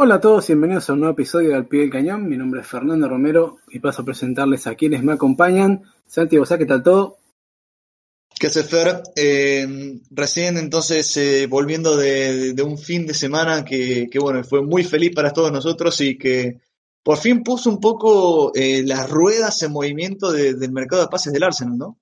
[0.00, 2.28] Hola a todos, bienvenidos a un nuevo episodio de Al Pie del Cañón.
[2.28, 5.82] Mi nombre es Fernando Romero y paso a presentarles a quienes me acompañan.
[6.06, 7.18] Santi Bosá, ¿qué tal todo?
[8.38, 9.02] ¿Qué hace Fer?
[9.16, 14.62] Eh, recién entonces eh, volviendo de, de, un fin de semana que, que, bueno, fue
[14.62, 16.60] muy feliz para todos nosotros y que
[17.02, 21.32] por fin puso un poco eh, las ruedas en movimiento de, del mercado de pases
[21.32, 21.98] del Arsenal, ¿no?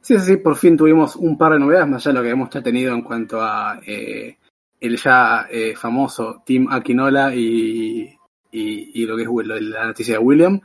[0.00, 2.30] Sí, sí, sí, por fin tuvimos un par de novedades, más allá de lo que
[2.30, 4.38] hemos ya tenido en cuanto a eh,
[4.82, 8.18] el ya eh, famoso Team Aquinola y,
[8.50, 10.60] y, lo que es la noticia de William.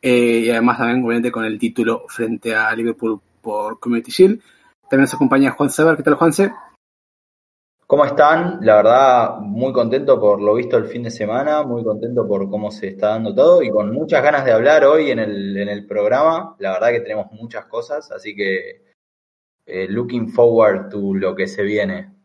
[0.00, 4.40] Eh, y además también, obviamente, con el título frente a Liverpool por Community Shield.
[4.82, 5.96] También nos acompaña Juan Sever.
[5.96, 6.52] ¿Qué tal, Juanse?
[7.86, 8.58] ¿Cómo están?
[8.62, 12.70] La verdad, muy contento por lo visto el fin de semana, muy contento por cómo
[12.70, 15.86] se está dando todo y con muchas ganas de hablar hoy en el, en el
[15.86, 16.56] programa.
[16.58, 18.94] La verdad que tenemos muchas cosas, así que
[19.66, 22.21] eh, looking forward to lo que se viene.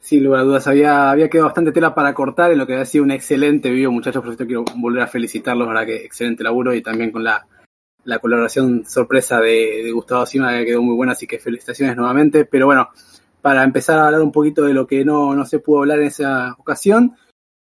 [0.00, 2.86] Sin lugar a dudas, había, había quedado bastante tela para cortar en lo que había
[2.86, 4.22] sido un excelente video, muchachos.
[4.24, 7.46] Por eso quiero volver a felicitarlos, verdad que excelente laburo y también con la,
[8.04, 12.46] la colaboración sorpresa de, de Gustavo Sima, que quedó muy buena, así que felicitaciones nuevamente.
[12.46, 12.88] Pero bueno,
[13.42, 16.06] para empezar a hablar un poquito de lo que no, no se pudo hablar en
[16.06, 17.14] esa ocasión,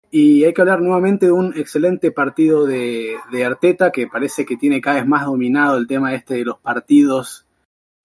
[0.09, 4.58] y hay que hablar nuevamente de un excelente partido de, de Arteta, que parece que
[4.58, 7.46] tiene cada vez más dominado el tema este de los partidos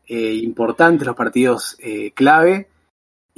[0.09, 2.69] eh, importantes, los partidos eh, clave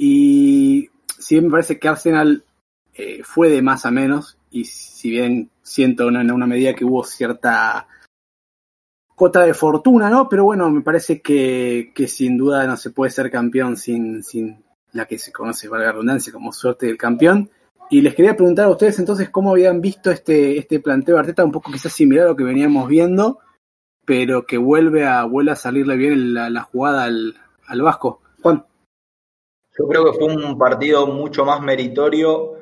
[0.01, 0.89] y
[1.19, 2.45] si bien me parece que Arsenal
[2.93, 7.03] eh, fue de más a menos, y si bien siento en una, medida que hubo
[7.03, 7.85] cierta
[9.13, 10.29] cota de fortuna, ¿no?
[10.29, 14.63] Pero bueno, me parece que, que sin duda no se puede ser campeón sin, sin
[14.93, 17.49] la que se conoce, valga la redundancia, como suerte del campeón.
[17.89, 21.43] Y les quería preguntar a ustedes entonces cómo habían visto este, este planteo de Arteta,
[21.43, 23.39] un poco quizás similar a lo que veníamos viendo,
[24.05, 27.35] pero que vuelve a, vuelve a salirle bien la, la jugada al,
[27.67, 28.21] al Vasco.
[28.41, 28.63] Juan.
[29.79, 32.57] Yo creo que fue un partido mucho más meritorio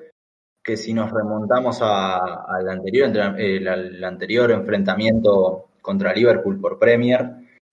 [0.64, 7.26] que si nos remontamos al anterior, el, anterior enfrentamiento contra Liverpool por Premier.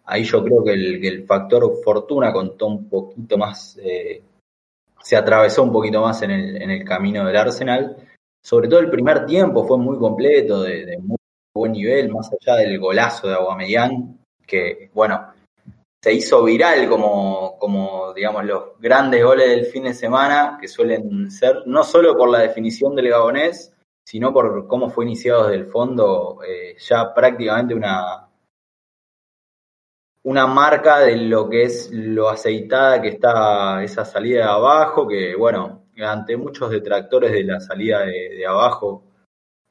[0.06, 4.22] Ahí yo creo que el, factor fortuna contó un poquito más, eh,
[5.02, 7.96] se atravesó un poquito más en el, en el, camino del Arsenal.
[8.42, 11.18] Sobre todo el primer tiempo fue muy completo, de, de muy
[11.54, 15.33] buen nivel, más allá del golazo de Aguamellán, que bueno,
[16.04, 21.30] se hizo viral como, como, digamos, los grandes goles del fin de semana, que suelen
[21.30, 23.72] ser no solo por la definición del gabonés,
[24.04, 28.28] sino por cómo fue iniciado desde el fondo, eh, ya prácticamente una,
[30.24, 35.34] una marca de lo que es lo aceitada que está esa salida de abajo, que
[35.34, 39.04] bueno, ante muchos detractores de la salida de, de abajo,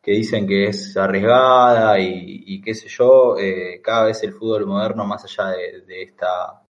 [0.04, 4.68] que dicen que es arriesgada y, y qué sé yo, eh, cada vez el fútbol
[4.68, 6.62] moderno, más allá de, esta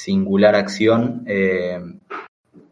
[0.00, 1.78] singular acción, eh,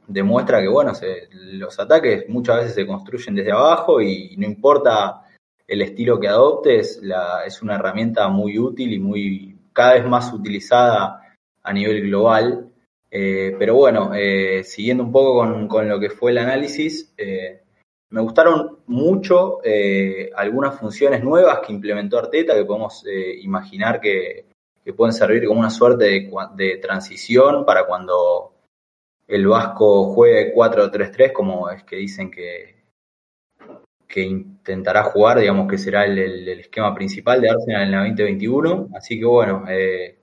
[0.06, 0.92] demuestra que, bueno,
[1.30, 5.24] los ataques muchas veces se construyen desde abajo y no importa
[5.66, 7.00] el estilo que adoptes,
[7.46, 12.70] es una herramienta muy útil y muy cada vez más utilizada a nivel global.
[13.10, 14.12] Eh, pero bueno,
[14.64, 17.14] siguiendo un poco con, con, lo que fue el análisis,
[18.12, 24.44] me gustaron mucho eh, algunas funciones nuevas que implementó Arteta, que podemos eh, imaginar que,
[24.84, 28.52] que, pueden servir como una suerte de, transición para cuando
[29.26, 32.82] el Vasco juegue 4-3-3, como es que dicen que,
[34.06, 37.98] que intentará jugar, digamos que será el, el, el, esquema principal de Arsenal en la
[38.00, 38.90] 2021.
[38.94, 40.18] Así que bueno, eh,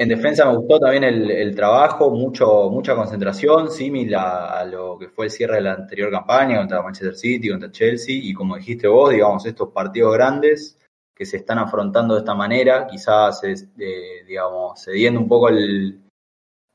[0.00, 5.26] en defensa me gustó también el, trabajo, mucho, mucha concentración, símil a, lo que fue
[5.26, 9.10] el cierre de la anterior campaña contra Manchester City, contra Chelsea, y como dijiste vos,
[9.10, 10.78] digamos, estos partidos grandes
[11.14, 16.00] que se están afrontando de esta manera, quizás, eh, digamos, cediendo un poco el,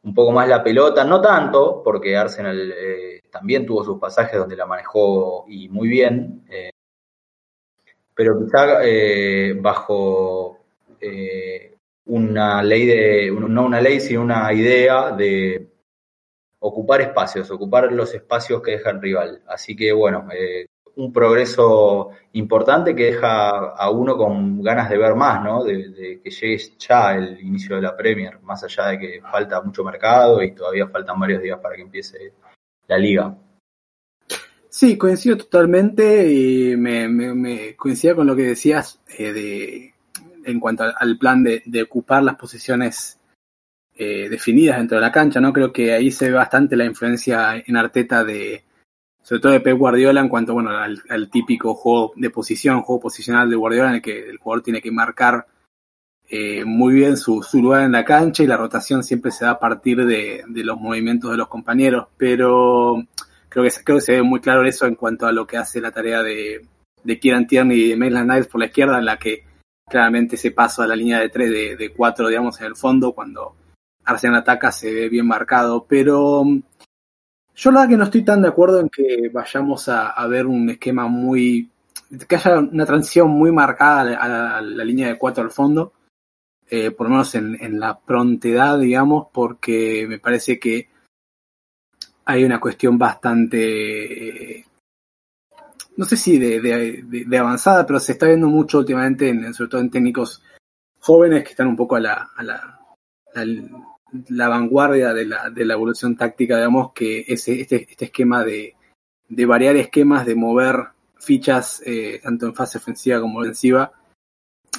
[0.04, 4.56] un poco más la pelota, no tanto, porque Arsenal eh, también tuvo sus pasajes donde
[4.56, 6.70] la manejó y muy bien, eh,
[8.14, 8.82] pero quizá
[9.60, 10.60] bajo
[12.06, 15.72] una ley de, no una ley, sino una idea de
[16.60, 19.42] ocupar espacios, ocupar los espacios que deja el rival.
[19.48, 20.68] Así que bueno, eh,
[20.98, 25.64] un progreso importante que deja a uno con ganas de ver más, ¿no?
[25.64, 29.84] De, que llegue ya el inicio de la Premier, más allá de que falta mucho
[29.84, 32.34] mercado y todavía faltan varios días para que empiece
[32.88, 33.36] la liga.
[34.70, 39.95] Sí, coincido totalmente y me, me, con lo que decías eh, de,
[40.46, 43.20] en cuanto al, plan de, ocupar las posiciones
[43.96, 45.54] eh, definidas dentro de la cancha, ¿no?
[45.54, 48.64] Creo que ahí se ve bastante la influencia en Arteta de,
[49.26, 53.50] sobre todo de Pep Guardiola en cuanto bueno al, típico juego de posición, juego posicional
[53.50, 55.48] de Guardiola en el que el jugador tiene que marcar
[56.30, 59.60] eh, muy bien su, lugar en la cancha y la rotación siempre se da a
[59.60, 63.04] partir de, los movimientos de los compañeros, pero
[63.50, 65.82] creo que, creo que se ve muy claro eso en cuanto a lo que hace
[65.82, 66.66] la tarea de,
[67.04, 69.44] de Kieran Tierney y de Maitland Niles por la izquierda, en la que
[69.88, 73.14] claramente ese paso a la línea de tres, de, de cuatro, digamos, en el fondo,
[73.14, 73.56] cuando
[74.06, 76.44] Arsenal ataca se ve bien marcado, pero
[77.56, 80.70] yo la verdad que no estoy tan de acuerdo en que vayamos a, ver un
[80.70, 81.70] esquema muy...
[82.28, 85.94] que haya una transición muy marcada a la, línea de cuatro al fondo,
[86.70, 90.90] eh, por lo menos en, la prontedad, digamos, porque me parece que
[92.26, 94.66] hay una cuestión bastante...
[95.98, 99.92] no sé si de, avanzada, pero se está viendo mucho últimamente, en, sobre todo en
[99.92, 100.44] técnicos
[101.00, 102.80] jóvenes que están un poco a la, a la
[104.30, 108.76] la vanguardia de la, de la evolución táctica, digamos, que ese, este, este esquema de,
[109.28, 110.76] de variar esquemas, de mover
[111.18, 113.92] fichas eh, tanto en fase ofensiva como ofensiva,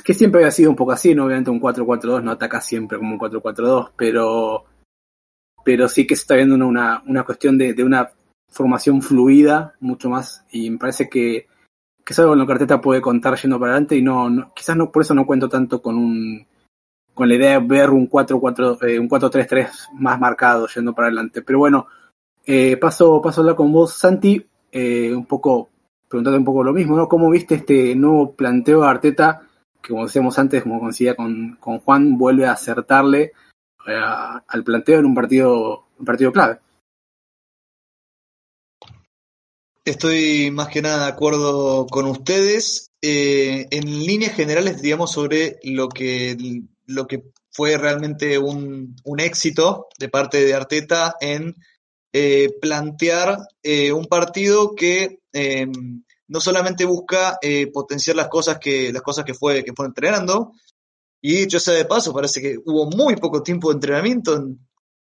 [0.04, 1.24] que siempre había sido un poco así, ¿no?
[1.24, 4.64] obviamente un 4-4-2 no ataca siempre como un 4-4-2, pero,
[5.64, 8.10] pero sí que se está viendo una, una cuestión de, de, una
[8.50, 11.46] formación fluida mucho más y me parece que,
[12.04, 14.52] que es algo en lo que Arteta puede contar yendo para adelante y no, no
[14.54, 16.46] quizás no por eso no cuento tanto con un
[17.16, 21.40] con la idea de ver un 4-4, eh, un 4-3-3 más marcado yendo para adelante.
[21.40, 21.86] Pero bueno,
[22.44, 25.70] eh, paso, paso a hablar con vos, Santi, eh, un poco,
[26.08, 27.08] preguntarte un poco lo mismo, ¿no?
[27.08, 29.40] ¿Cómo viste este nuevo planteo de Arteta,
[29.80, 33.32] que como decíamos antes, como coincidía con, con Juan, vuelve a acertarle
[33.86, 34.00] eh,
[34.46, 36.58] al planteo en un partido, un partido clave?
[39.86, 42.90] Estoy más que nada de acuerdo con ustedes.
[43.00, 46.36] en líneas generales, digamos, sobre lo que
[46.86, 51.54] lo que fue realmente un, éxito de parte de Arteta en
[52.12, 58.92] eh, plantear eh, un partido que em, no solamente busca eh, potenciar las cosas que
[58.92, 60.52] las cosas que fue que fue entrenando
[61.20, 64.48] y dicho sea de paso parece que hubo muy poco tiempo de entrenamiento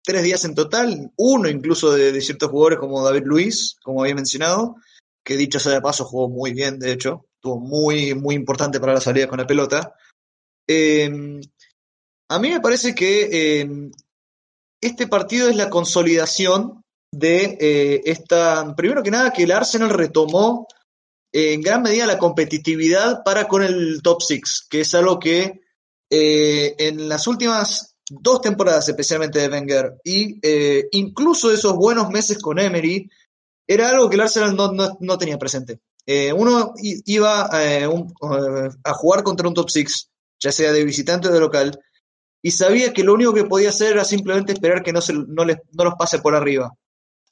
[0.05, 4.75] tres días en total uno incluso de, ciertos jugadores como David Luis como había mencionado
[5.23, 8.93] que dicho sea de paso jugó muy bien de hecho estuvo muy muy importante para
[8.93, 9.93] la salida con la pelota.
[10.67, 11.39] Eh,
[12.29, 13.91] a mí me parece que em,
[14.81, 16.81] este partido es la consolidación
[17.11, 20.67] de eh, esta, primero que nada, que el Arsenal retomó
[21.31, 25.61] en gran medida la competitividad para con el top six, que es algo que
[26.09, 32.37] eh, en las últimas dos temporadas, especialmente de Wenger, y eh, incluso esos buenos meses
[32.39, 33.09] con Emery,
[33.67, 34.55] era algo que el Arsenal
[34.99, 35.79] no, tenía presente.
[36.35, 36.73] uno
[37.05, 40.09] iba a jugar contra un top six,
[40.39, 41.79] ya sea de visitante o de local,
[42.45, 45.43] y sabía que lo único que podía hacer era simplemente esperar que no, se, no,
[45.45, 46.71] les, no los pase por arriba,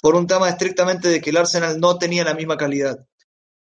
[0.02, 3.06] por un tema estrictamente de que el Arsenal no tenía la misma calidad.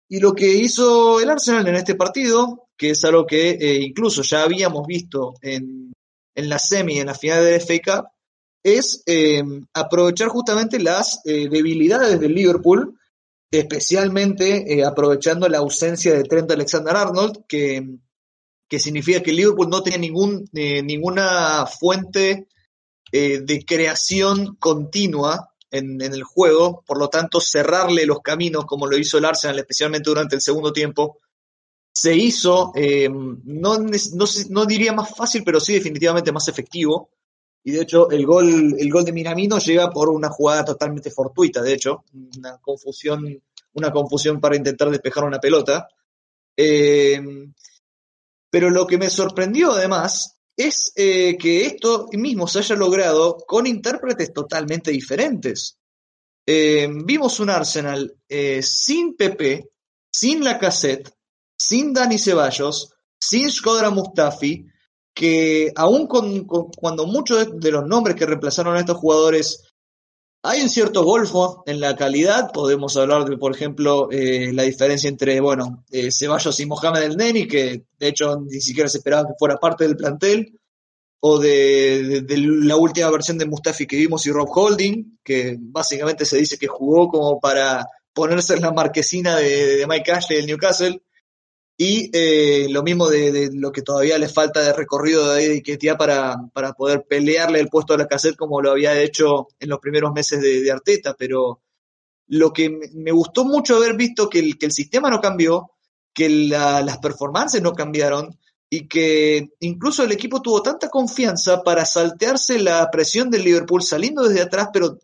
[0.08, 4.22] Y lo que hizo el Arsenal en este partido, que es algo que eh, incluso
[4.22, 5.92] ya habíamos visto en,
[6.36, 8.08] en la semi, en la final de FA Cup,
[8.64, 12.98] es eh, aprovechar justamente las eh, debilidades del Liverpool,
[13.52, 18.00] especialmente aprovechando la ausencia de Trent Alexander Arnold, que
[18.72, 22.48] que significa que Liverpool no tenía ningún, eh, ninguna fuente
[23.12, 28.98] eh, de creación continua en, el juego, por lo tanto cerrarle los caminos como lo
[28.98, 31.18] hizo el Arsenal, especialmente durante el segundo tiempo,
[31.94, 37.10] se hizo, eh, no, diría más fácil, pero sí definitivamente más efectivo.
[37.64, 41.62] Y de hecho, el gol, el gol de Minamino llega por una jugada totalmente fortuita,
[41.62, 42.04] de hecho,
[42.38, 43.42] una confusión,
[43.74, 45.88] una confusión para intentar despejar una pelota.
[48.52, 53.66] Pero lo que me sorprendió además es eh, que esto mismo se haya logrado con
[53.66, 55.78] intérpretes totalmente diferentes.
[56.46, 59.70] Eh, vimos un Arsenal eh, sin Pepe,
[60.12, 61.10] sin la cassette,
[61.62, 64.66] sin Dani Ceballos, sin Shkodra Mustafi,
[65.14, 69.64] que aún cuando muchos de los nombres que reemplazaron a estos jugadores
[70.44, 72.52] hay un cierto golfo en la calidad.
[72.52, 77.18] Podemos hablar de, por ejemplo, eh, la diferencia entre, bueno, eh, Ceballos y Mohamed El
[77.18, 80.60] Neni, que de hecho ni siquiera se esperaba que fuera parte del plantel,
[81.20, 86.38] o de, la última versión de Mustafi que vimos y Rob Holding, que básicamente se
[86.38, 91.00] dice que jugó como para ponerse en la marquesina de, de Mike Ashley del Newcastle.
[91.84, 96.38] Y eh, lo mismo de, lo que todavía le falta de recorrido de Eddie para,
[96.54, 100.14] para poder pelearle el puesto a la cassette como lo había hecho en los primeros
[100.14, 101.16] meses de, Arteta.
[101.18, 101.64] Pero
[102.28, 105.72] lo que me gustó mucho haber visto que el, que el sistema no cambió,
[106.14, 108.38] que las performances no cambiaron
[108.70, 114.28] y que incluso el equipo tuvo tanta confianza para saltearse la presión del Liverpool saliendo
[114.28, 115.00] desde atrás, pero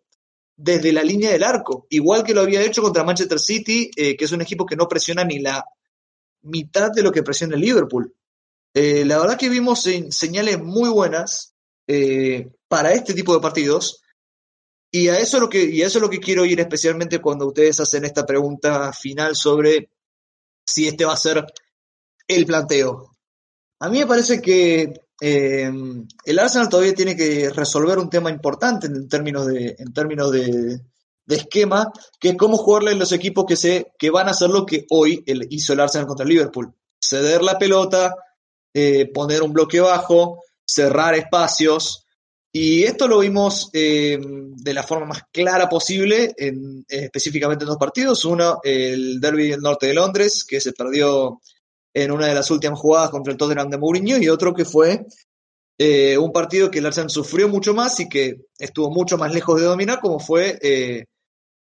[0.55, 4.25] desde la línea del arco, igual que lo había hecho contra Manchester City, eh, que
[4.25, 5.65] es un equipo que no presiona ni la
[6.47, 8.13] mitad de lo que presiona el Liverpool.
[8.73, 11.55] Eh, la verdad que vimos señales muy buenas
[11.87, 14.01] eh, para este tipo de partidos.
[14.91, 17.79] Y a, eso lo que, y eso es lo que quiero ir especialmente cuando ustedes
[17.79, 19.89] hacen esta pregunta final sobre
[20.65, 21.45] si este va a ser
[22.27, 23.11] el planteo.
[23.79, 25.71] A mí me parece que eh,
[26.25, 30.79] el Arsenal todavía tiene que resolver un tema importante en términos de, en términos de,
[31.27, 34.49] de esquema, que es cómo jugarle en los equipos que, se, que van a hacer
[34.49, 36.73] lo que hoy hizo el Arsenal contra el Liverpool.
[36.99, 38.15] Ceder la pelota,
[38.73, 42.05] eh, poner un bloque bajo, cerrar espacios.
[42.51, 47.77] Y esto lo vimos eh, de la forma más clara posible, en, específicamente en dos
[47.77, 48.23] partidos.
[48.23, 51.41] Uno, el derby del norte de Londres, que se perdió
[51.93, 55.05] en una de las últimas jugadas contra el Tottenham de Mourinho, y otro que fue
[55.77, 59.59] eh, un partido que el Arsenal sufrió mucho más y que estuvo mucho más lejos
[59.59, 60.57] de dominar, como fue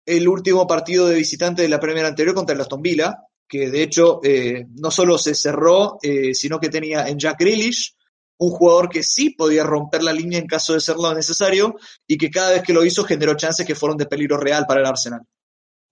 [0.05, 3.17] el último partido de visitante de la Premier anterior contra el Aston Villa,
[3.47, 7.95] que de hecho eh, no solo se cerró, eh, sino que tenía en Jack Grealish
[8.37, 11.75] un jugador que sí podía romper la línea en caso de ser lo necesario
[12.07, 14.81] y que cada vez que lo hizo generó chances que fueron de peligro real para
[14.81, 15.21] el Arsenal.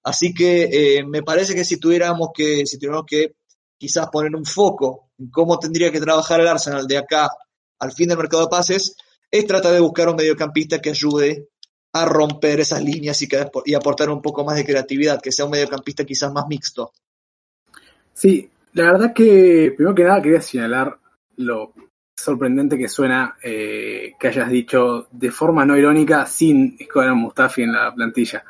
[0.04, 3.36] Así que eh, me parece que si tuviéramos que, si tuviéramos que
[3.78, 7.30] quizás poner un foco en cómo tendría que trabajar el Arsenal de acá
[7.80, 8.96] al fin del mercado de pases,
[9.30, 11.48] es tratar de buscar un mediocampista que ayude
[11.94, 13.28] a romper esas líneas y,
[13.66, 16.94] y aportar un poco más de creatividad, que sea un mediocampista quizás más mixto.
[18.14, 20.98] Sí, la verdad que primero que nada quería señalar
[21.38, 21.74] lo
[22.16, 27.74] sorprendente que suena eh, que hayas dicho de forma no irónica sin Escobar Mustafi en
[27.74, 28.44] la plantilla.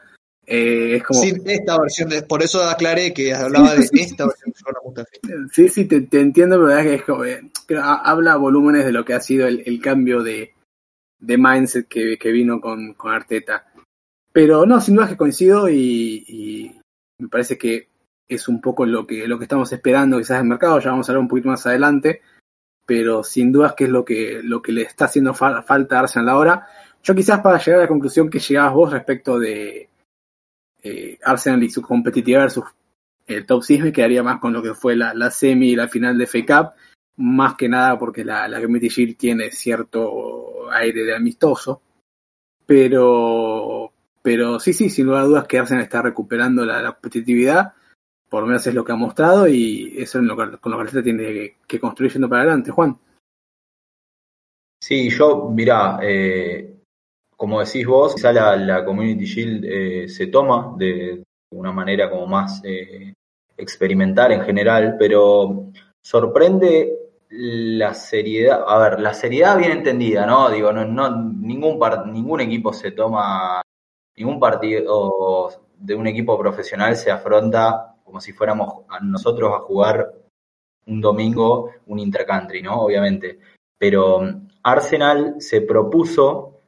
[0.46, 1.22] Eh, es como...
[1.22, 5.18] Sin esta versión, de, por eso aclaré que hablaba de esta versión de Mustafi.
[5.54, 7.42] Sí, sí, te, entiendo, pero es que es como, eh,
[7.80, 10.54] habla volúmenes de lo que ha sido el cambio de,
[11.22, 13.66] de mindset que, que vino con, con, Arteta.
[14.34, 16.76] Pero no, sin duda que coincido y,
[17.20, 17.88] me parece que
[18.28, 21.08] es un poco lo que, lo que estamos esperando quizás en el mercado, ya vamos
[21.08, 22.22] a hablar un poquito más adelante,
[22.86, 26.30] pero sin dudas que es lo que, lo que le está haciendo falta a Arsenal
[26.30, 26.68] ahora.
[27.04, 29.90] Yo quizás para llegar a la conclusión que llegabas vos respecto de
[30.82, 32.66] eh, Arsenal y su competitividad versus
[33.28, 35.88] el top 6 me quedaría más con lo que fue la, la semi y la
[35.88, 36.74] final de FA Cup,
[37.22, 41.82] más que nada porque la, la Community Shield tiene cierto aire de amistoso,
[42.66, 47.74] pero, pero sí, sí, sin lugar a dudas que Arsenal está recuperando la, competitividad,
[48.30, 50.78] por lo menos es lo que ha mostrado y eso es lo que, con lo
[50.78, 52.98] que Arteta tiene que, construir yendo para adelante, Juan.
[54.82, 56.80] Sí, yo, mirá, eh,
[57.36, 61.24] como decís vos, quizá la, la Community Shield eh, se toma de
[61.54, 63.14] una manera como más eh,
[63.58, 65.72] experimental en general, pero
[66.04, 67.01] sorprende
[67.32, 70.50] la seriedad, a ver, la seriedad bien entendida, ¿no?
[70.50, 71.80] Digo, no, no ningún,
[72.12, 73.62] ningún equipo se toma,
[74.18, 80.14] ningún partido de un equipo profesional se afronta como si fuéramos nosotros a jugar
[80.88, 82.82] un domingo un intercountry, ¿no?
[82.82, 83.40] Obviamente.
[83.78, 86.62] Pero um, Arsenal se propuso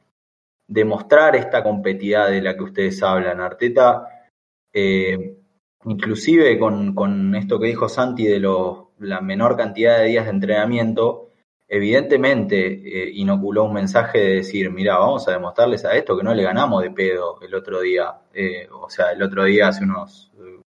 [0.66, 3.40] demostrar esta competitividad de la que ustedes hablan.
[3.40, 4.30] Arteta,
[4.72, 5.36] eh,
[5.84, 10.30] inclusive con, con esto que dijo Santi de los la menor cantidad de días de
[10.30, 11.30] entrenamiento,
[11.68, 16.34] evidentemente eh, inoculó un mensaje de decir, mira, vamos a demostrarles a esto que no
[16.34, 20.32] le ganamos de pedo el otro día, eh, o sea, el otro día hace unos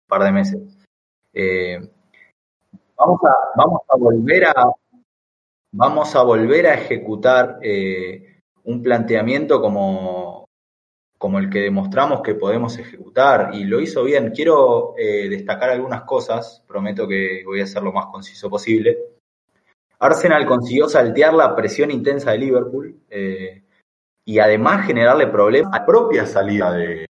[0.07, 0.77] par de meses.
[1.33, 1.79] Eh,
[2.95, 4.71] vamos, a, vamos a volver a
[5.71, 7.59] vamos a volver a ejecutar
[8.63, 10.46] un planteamiento como,
[11.17, 14.31] como el que demostramos que podemos ejecutar y lo hizo bien.
[14.31, 18.97] Quiero eh, destacar algunas cosas, prometo que voy a ser lo más conciso posible.
[19.99, 23.63] Arsenal consiguió saltear la presión intensa de Liverpool eh,
[24.25, 27.07] y además generarle problemas a la propia salida de,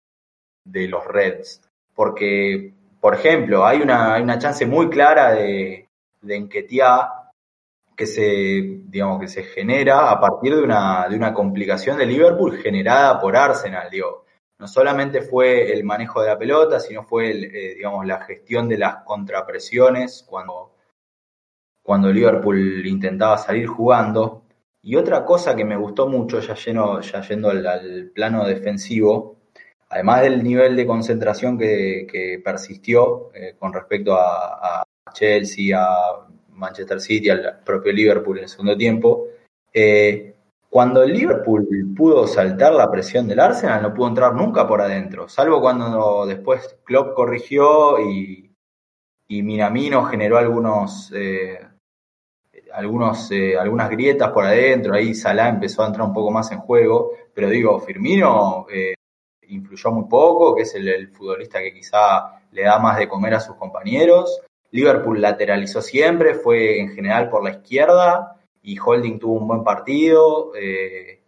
[0.88, 1.62] los Reds.
[1.94, 5.88] Porque, por ejemplo, hay una, hay una chance muy clara de,
[6.20, 6.36] de
[7.96, 12.58] que se, digamos, que se genera a partir de una, de una complicación de Liverpool
[12.58, 13.88] generada por Arsenal.
[13.90, 14.26] Digo,
[14.58, 18.78] no solamente fue el manejo de la pelota, sino fue, eh, digamos, la gestión de
[18.78, 20.74] las contrapresiones cuando,
[21.82, 24.44] cuando Liverpool intentaba salir jugando.
[24.82, 29.38] Y otra cosa que me gustó mucho, ya, lleno, ya yendo al, plano defensivo,
[29.88, 36.26] además del nivel de concentración que, persistió eh, con respecto a, Chelsea, a
[36.56, 39.26] Manchester City, al propio Liverpool en el segundo tiempo,
[39.72, 40.34] eh,
[40.68, 45.28] cuando el Liverpool pudo saltar la presión del Arsenal, no pudo entrar nunca por adentro,
[45.28, 48.50] salvo cuando después Klopp corrigió y,
[49.28, 51.60] y Minamino generó algunos, eh,
[52.72, 56.58] algunos eh, algunas grietas por adentro, ahí Salah empezó a entrar un poco más en
[56.58, 58.66] juego, pero digo, Firmino
[59.48, 63.40] influyó muy poco, que es el, futbolista que quizá le da más de comer a
[63.40, 64.40] sus compañeros.
[64.70, 70.52] Liverpool lateralizó siempre, fue en general por la izquierda, y Holding tuvo un buen partido.
[70.56, 71.22] Eh,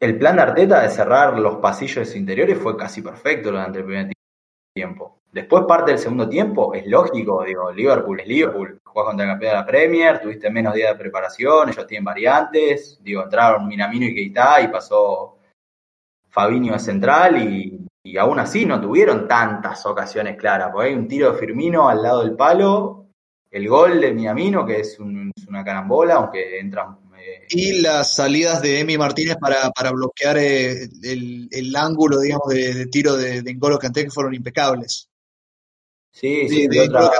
[0.00, 4.12] el plan de Arteta de cerrar los pasillos interiores fue casi perfecto durante el primer
[4.74, 5.20] tiempo.
[5.32, 9.50] Después parte del segundo tiempo, es lógico, digo, Liverpool es Liverpool, jugás contra el campeón
[9.50, 14.14] de la Premier, tuviste menos días de preparación, ellos tienen variantes, digo, entraron Minamino y
[14.14, 15.38] Keita y pasó
[16.28, 21.08] Fabinho de central y, y aún así no tuvieron tantas ocasiones claras, porque hay un
[21.08, 23.04] tiro de Firmino al lado del palo
[23.54, 26.98] el gol de Minamino, que es, una carambola, aunque entran.
[27.16, 32.86] Eh, y las salidas de Emi Martínez para, para bloquear eh, el, ángulo, digamos, de,
[32.86, 35.08] tiro de, de N'Golo Kanté, que fueron impecables.
[36.10, 36.66] Sí, sí.
[36.66, 37.10] de otra,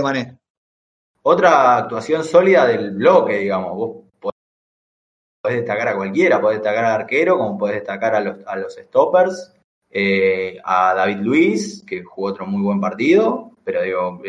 [0.00, 0.38] Mané.
[1.22, 3.74] Otra actuación sólida del bloque, digamos.
[3.74, 4.04] Vos
[5.40, 8.72] podés destacar a cualquiera, podés destacar al arquero, como podés destacar a los, a los
[8.72, 9.55] stoppers.
[9.98, 14.20] Eh, a David Luis, que jugó otro muy buen partido, pero digo,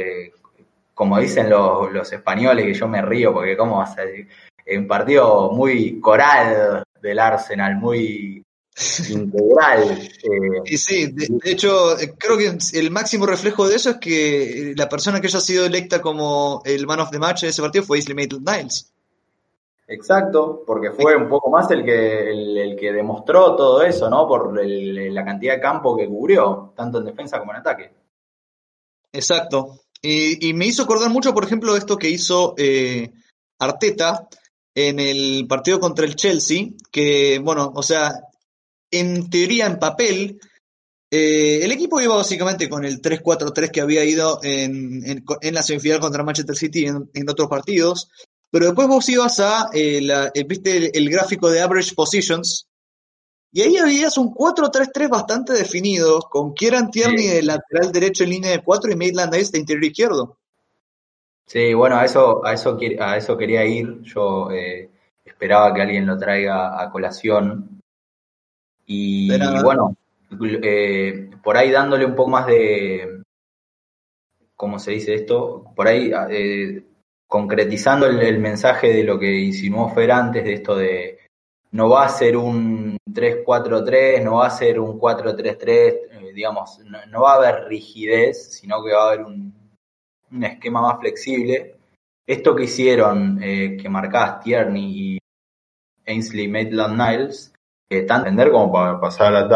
[0.94, 4.28] como dicen los, españoles, que yo me río porque cómo va a ser
[4.78, 8.46] un partido muy coral del Arsenal, muy
[9.10, 10.10] integral.
[10.24, 10.62] Eh.
[10.68, 15.20] Y sí, de, hecho, creo que el máximo reflejo de eso es que la persona
[15.20, 18.16] que haya sido electa como el man of the match de ese partido fue Isley
[18.16, 18.94] Maitland Niles.
[19.90, 24.28] Exacto, porque fue un poco más el que, el, que demostró todo eso, ¿no?
[24.28, 27.94] Por la cantidad de campo que cubrió, tanto en defensa como en ataque.
[29.14, 29.80] Exacto.
[30.02, 33.12] Y, me hizo acordar mucho, por ejemplo, esto que hizo eh,
[33.60, 34.28] Arteta
[34.76, 38.14] en el partido contra el Chelsea, que, bueno, o sea,
[38.92, 40.40] en teoría, en papel,
[41.10, 45.02] eh, el equipo iba básicamente con el 3-4-3 que había ido en,
[45.42, 48.10] en, la semifinal contra Manchester City y en, otros partidos,
[48.52, 52.68] pero después vos ibas a, eh, la, viste el, gráfico de average positions,
[53.52, 58.52] y ahí había un 4-3-3 bastante definido, con Kieran Tierney de lateral derecho en línea
[58.52, 60.38] de 4 y Maitland Nice de interior izquierdo.
[61.46, 64.02] Sí, bueno, a eso, a eso, a eso quería ir.
[64.02, 64.90] Yo eh,
[65.24, 67.82] esperaba que alguien lo traiga a colación.
[68.86, 69.30] Y,
[69.64, 69.96] bueno,
[70.62, 73.24] eh, por ahí dándole un poco más de,
[74.56, 75.72] ¿cómo se dice esto?
[75.74, 76.86] Por ahí eh,
[77.28, 81.20] concretizando el, mensaje de lo que insinuó Fer antes, de esto de
[81.72, 87.22] no va a ser un 3-4-3, no va a ser un 4-3-3, eh, digamos, no,
[87.22, 89.54] va a haber rigidez, sino que va a haber un,
[90.42, 91.76] esquema más flexible.
[92.26, 95.20] Esto que hicieron, eh, que marcás Tierney y
[96.06, 97.54] Ainsley Maitland Niles,
[97.90, 99.56] eh, tanto entender como para pasar al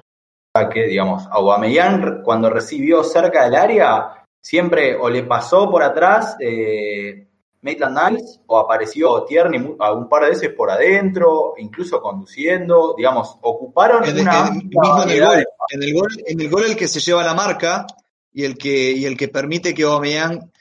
[0.53, 7.27] ataque, digamos, Aubameyang cuando recibió cerca del área, siempre o le pasó por atrás eh,
[7.61, 14.03] Maitland Niles o apareció Tierney un par de veces por adentro, incluso conduciendo, digamos, ocuparon
[14.05, 14.69] en, una en,
[15.09, 17.85] el gol, en el gol, en el gol el que se lleva la marca
[18.33, 20.51] y el que y el que permite que Aubameyang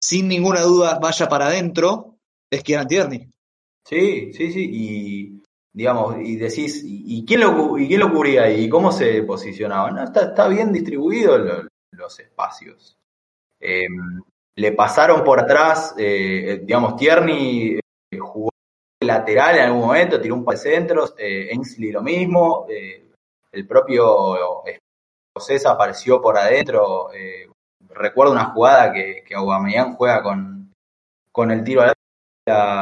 [0.00, 2.18] sin ninguna duda vaya para adentro
[2.50, 3.28] es Kieran Tierney.
[3.84, 8.48] Sí, sí, sí, y digamos, y decís, ¿y, quién lo, y quién lo cubría?
[8.50, 9.90] ¿Y cómo se posicionaba?
[9.90, 11.36] No, está, está bien distribuido
[11.90, 12.96] los espacios.
[13.58, 13.86] Eh,
[14.56, 18.50] le pasaron por atrás, eh, digamos, Tierney eh, jugó
[19.00, 21.50] lateral en algún momento, tiró un par de centros, eh,
[21.90, 23.10] lo mismo, eh,
[23.52, 24.62] el propio
[25.38, 27.08] César apareció por adentro,
[27.90, 30.72] recuerdo una jugada que, que Aubameyang juega con,
[31.30, 31.92] con el tiro a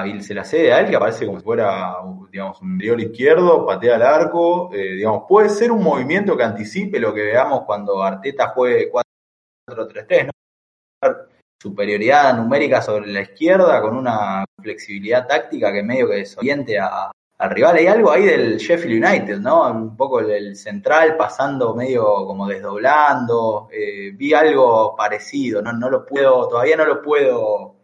[0.06, 1.94] y se la cede a él, que aparece como si fuera,
[2.30, 7.14] digamos, un interior izquierdo, patea al arco, digamos, puede ser un movimiento que anticipe lo
[7.14, 11.31] que veamos cuando Arteta juegue 4-3-3, ¿no?
[11.62, 17.50] Superioridad numérica sobre la izquierda con una flexibilidad táctica que medio que desoriente a, al
[17.50, 17.76] rival.
[17.76, 19.70] Hay algo ahí del Sheffield United, ¿no?
[19.70, 23.68] Un poco el, central pasando medio como desdoblando.
[23.70, 25.72] Eh, vi algo parecido, ¿no?
[25.72, 27.76] No lo puedo, todavía no lo puedo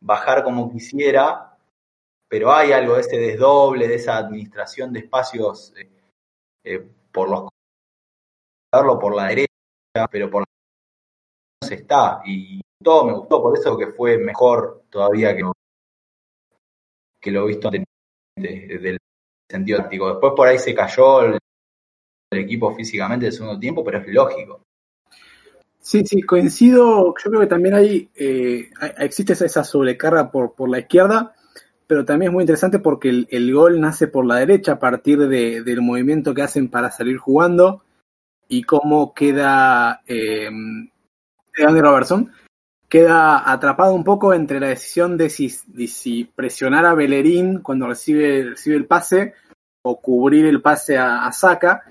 [0.00, 1.54] bajar como quisiera,
[2.28, 5.90] pero hay algo de ese desdoble, de esa administración de espacios eh,
[6.64, 7.48] eh, por los
[8.72, 9.48] por la derecha,
[10.10, 10.46] pero por la
[11.62, 12.22] no se está.
[12.24, 18.98] Y todo me gustó, por eso que fue mejor todavía que, lo visto anteriormente, del
[19.50, 20.08] sentido táctico.
[20.10, 21.38] Después por ahí se cayó el,
[22.30, 24.60] equipo físicamente el segundo tiempo, pero es lógico.
[25.80, 27.14] Sí, sí, coincido.
[27.16, 31.34] Yo creo que también hay, eh, existe esa sobrecarga por, por la izquierda,
[31.86, 35.62] pero también es muy interesante porque el, gol nace por la derecha a partir de,
[35.62, 37.82] del movimiento que hacen para salir jugando
[38.48, 40.48] y cómo queda eh,
[41.56, 42.30] Andy Robertson
[42.88, 48.50] queda atrapado un poco entre la decisión de si, si presionar a Bellerín cuando recibe,
[48.50, 49.34] recibe el pase
[49.82, 51.82] o cubrir el pase a, a Saka.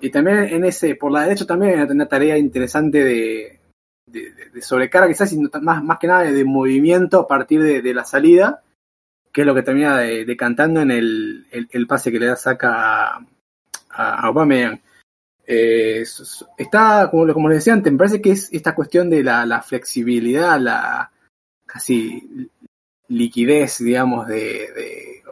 [0.00, 3.60] Y también en ese, por la derecha también hay una tarea interesante de,
[4.06, 8.62] de, sobrecarga, quizás más, más que nada de, movimiento a partir de, la salida,
[9.32, 13.24] que es lo que termina decantando en el, el, pase que le da Saka
[13.90, 14.80] a, a.
[15.46, 16.04] Eh,
[16.56, 20.60] está, como, como les decía antes, me parece que es esta cuestión de la, flexibilidad,
[20.60, 21.10] la
[21.66, 22.48] casi
[23.08, 25.22] liquidez, digamos, de,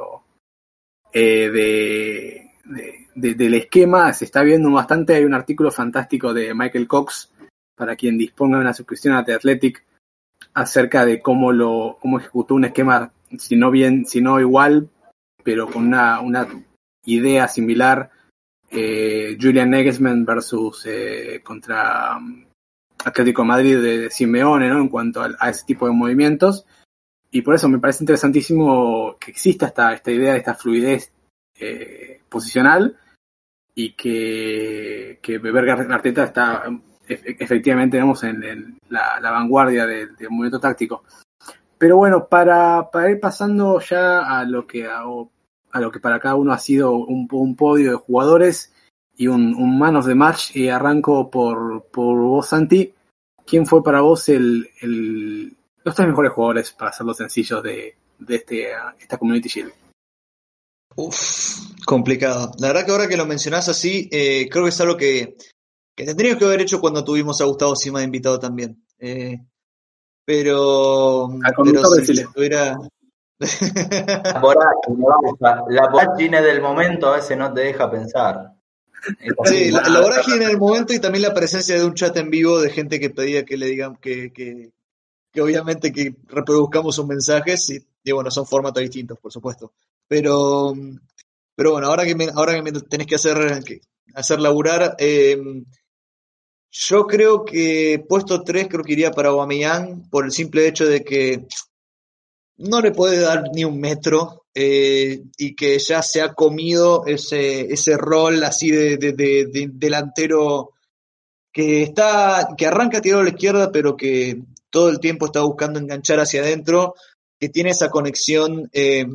[1.12, 5.14] eh, de, del esquema, se está viendo bastante.
[5.14, 7.30] Hay un artículo fantástico de Michael Cox,
[7.76, 9.84] para quien disponga de una suscripción a The Athletic,
[10.54, 14.88] acerca de cómo lo cómo ejecutó un esquema, si no bien, si no igual,
[15.44, 16.48] pero con una, una
[17.04, 18.10] idea similar
[18.70, 22.44] eh, Julian Nagelsmann versus eh, contra um,
[23.04, 24.78] Atlético Madrid de, Simeone, ¿no?
[24.80, 26.66] En cuanto a, ese tipo de movimientos.
[27.30, 31.12] Y por eso me parece interesantísimo que exista esta, esta idea de esta fluidez
[31.58, 32.96] eh, posicional
[33.74, 36.64] y que, que Beber Arteta está
[37.10, 41.04] efectivamente digamos, en, la, vanguardia del, movimiento táctico.
[41.78, 44.86] Pero bueno, para, para ir pasando ya a lo que
[45.72, 48.72] a lo que para cada uno ha sido un, un podio de jugadores
[49.16, 50.56] y un, un man of the match.
[50.56, 52.92] Y arranco por, por vos, Santi.
[53.46, 58.36] ¿Quién fue para vos el, el, los tres mejores jugadores, para hacerlo sencillo, de, de
[58.36, 59.72] este, esta Community Shield?
[60.96, 62.52] Uf, complicado.
[62.58, 65.36] La verdad que ahora que lo mencionás así, eh, creo que es algo que,
[65.96, 68.84] que tendríamos que haber hecho cuando tuvimos a Gustavo Sima de invitado también.
[68.98, 69.38] Eh,
[70.24, 72.78] pero, pero si estuviera,
[75.70, 78.54] la vorágine del momento a veces no te deja pensar.
[79.44, 82.70] Sí, la, vorágine del momento y también la presencia de un chat en vivo de
[82.70, 84.72] gente que pedía que le digan que, que,
[85.40, 89.72] obviamente que reproduzcamos sus mensajes y, bueno, son formatos distintos, por supuesto.
[90.06, 90.74] Pero,
[91.54, 93.80] pero bueno, ahora que me, ahora que me tenés que hacer, que
[94.14, 95.38] hacer laburar, eh,
[96.70, 101.02] yo creo que puesto 3 creo que iría para Aubameyang por el simple hecho de
[101.02, 101.46] que
[102.60, 107.72] no le puede dar ni un metro eh, y que ya se ha comido ese,
[107.72, 108.98] ese rol así de,
[109.72, 110.72] delantero
[111.52, 115.78] que está que arranca tirado a la izquierda pero que todo el tiempo está buscando
[115.78, 116.94] enganchar hacia adentro
[117.38, 119.06] que tiene esa conexión eh,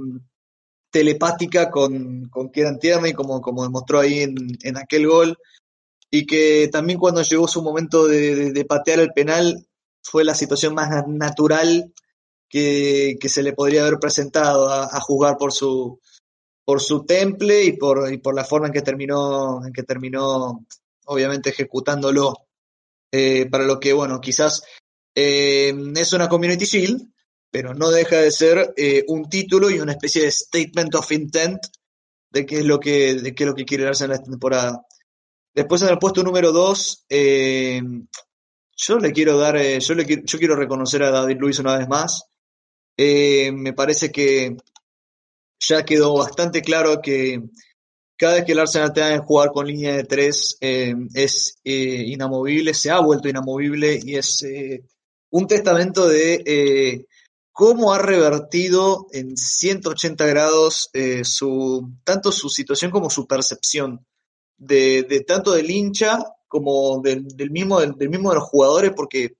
[0.90, 5.38] telepática con, con Kieran Tierney como, como demostró ahí en, en, aquel gol
[6.10, 9.68] y que también cuando llegó su momento de patear el penal
[10.02, 11.94] fue la situación más natural
[12.50, 16.00] que, se le podría haber presentado a, jugar por su,
[16.64, 20.66] por su temple y por, y por la forma en que terminó, en que terminó
[21.06, 22.34] obviamente ejecutándolo.
[23.12, 24.64] Eh, para lo que, bueno, quizás
[25.16, 27.08] eh, es una Community Shield,
[27.50, 31.60] pero no deja de ser eh, un título y una especie de statement of intent
[32.30, 34.86] de qué es lo que, de qué es lo que quiere darse en la temporada.
[35.54, 37.06] Después en el puesto número 2,
[38.78, 42.26] yo le quiero dar, yo, le, yo quiero reconocer a David Luis una vez más.
[42.98, 44.56] Eh, me parece que
[45.60, 47.42] ya quedó bastante claro que
[48.18, 52.04] cada vez que el Arsenal tenga que jugar con línea de tres eh, es eh,
[52.08, 54.46] inamovible, se ha vuelto inamovible y es
[55.30, 57.06] un testamento de
[57.52, 60.90] cómo ha revertido en 180 grados
[61.24, 64.06] su, tanto su situación como su percepción
[64.58, 69.36] de, de tanto del hincha como del, mismo, del, del, mismo de los jugadores, porque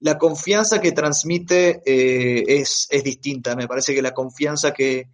[0.00, 3.56] la confianza que transmite eh, es, es, distinta.
[3.56, 5.08] Me parece que la confianza que,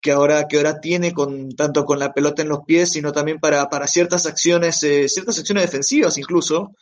[0.00, 1.14] que, ahora, que ahora tiene
[1.56, 5.38] tanto con la pelota en los pies, sino también para, para ciertas acciones, eh, ciertas
[5.38, 6.74] acciones defensivas incluso.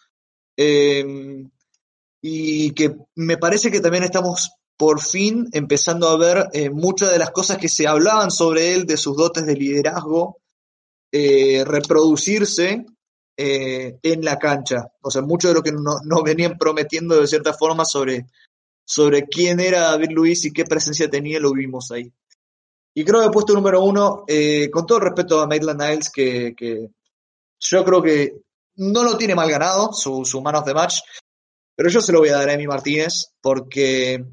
[0.57, 1.51] Em,
[2.21, 7.19] y que me parece que también estamos por fin empezando a ver eh, muchas de
[7.19, 10.38] las cosas que se hablaban sobre él, de sus dotes de liderazgo,
[11.11, 12.85] reproducirse
[13.40, 14.90] eh, en la cancha.
[15.01, 18.27] O sea, mucho de lo que nos, venían prometiendo de cierta forma sobre,
[18.85, 22.12] sobre quién era David Luis y qué presencia tenía, lo vimos ahí.
[22.94, 26.90] Y creo que puesto número uno, eh, con todo respeto a Maitland Niles, que, que,
[27.61, 28.42] yo creo que
[28.74, 30.96] no lo tiene mal ganado, su, su the match,
[31.77, 34.24] pero yo se lo voy a dar a Emi Martínez porque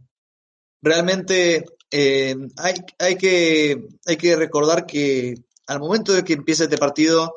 [0.81, 5.35] realmente eh, hay, hay, que, hay que recordar que
[5.67, 7.35] al momento de que empiece este partido,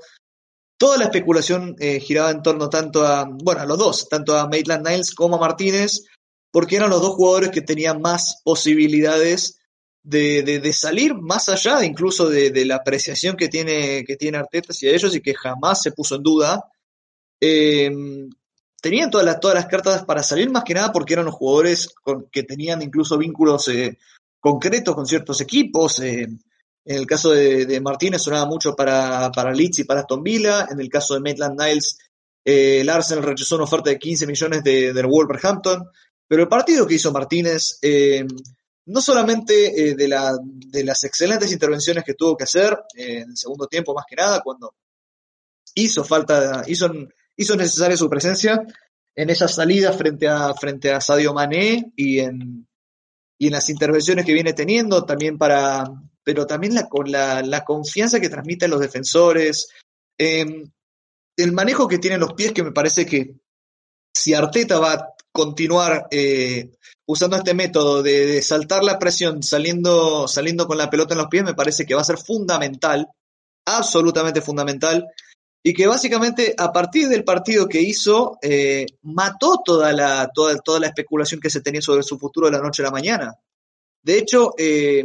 [0.78, 4.48] toda la especulación eh, giraba en torno tanto a, bueno, a los dos, tanto a
[4.48, 6.04] Maitland Niles como a Martínez,
[6.50, 9.58] porque eran los dos jugadores que tenían más posibilidades
[10.02, 14.92] de, de, salir más allá incluso de, la apreciación que tiene, que tiene Arteta hacia
[14.92, 16.64] ellos y que jamás se puso en duda.
[17.40, 17.90] Eh,
[18.80, 21.92] tenían todas las, todas las cartas para salir más que nada porque eran los jugadores
[22.02, 23.98] con, que tenían incluso vínculos eh,
[24.40, 26.00] concretos con ciertos equipos.
[26.00, 26.28] Eh,
[26.88, 30.66] en el caso de, de, Martínez sonaba mucho para, para Leeds y para Aston Villa.
[30.70, 31.98] En el caso de Maitland Niles,
[32.42, 35.84] eh, Arsenal rechazó una oferta de 15 millones de, del Wolverhampton.
[36.26, 38.24] Pero el partido que hizo Martínez, eh,
[38.86, 40.08] no solamente eh, de,
[40.66, 44.16] de, las excelentes intervenciones que tuvo que hacer eh, en el segundo tiempo, más que
[44.16, 44.74] nada, cuando
[45.74, 46.90] hizo falta, hizo,
[47.36, 48.62] hizo necesaria su presencia
[49.14, 52.66] en esa salida frente a, frente a Sadio Mané y en,
[53.36, 55.84] y en las intervenciones que viene teniendo, también para,
[56.28, 59.70] pero también la, la, confianza que transmiten los defensores,
[60.18, 60.44] eh,
[61.38, 63.36] el manejo que tienen los pies, que me parece que
[64.14, 70.66] si Arteta va a continuar eh, usando este método de, saltar la presión saliendo, saliendo
[70.66, 73.08] con la pelota en los pies, me parece que va a ser fundamental,
[73.66, 75.08] absolutamente fundamental,
[75.64, 80.78] y que básicamente a partir del partido que hizo, eh, mató toda la, toda, toda
[80.78, 83.34] la especulación que se tenía sobre su futuro de la noche a la mañana.
[84.02, 85.04] De hecho, eh,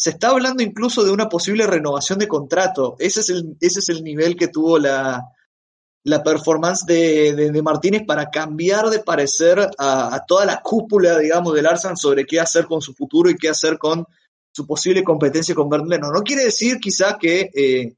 [0.00, 2.96] se está hablando incluso de una posible renovación de contrato.
[2.98, 5.26] Ese es el, ese es el nivel que tuvo la,
[6.04, 11.52] la performance de, de, Martínez para cambiar de parecer a, a, toda la cúpula, digamos,
[11.52, 14.06] del Arsenal sobre qué hacer con su futuro y qué hacer con
[14.50, 16.10] su posible competencia con Bernd Leno.
[16.10, 17.94] No quiere decir quizá que eh,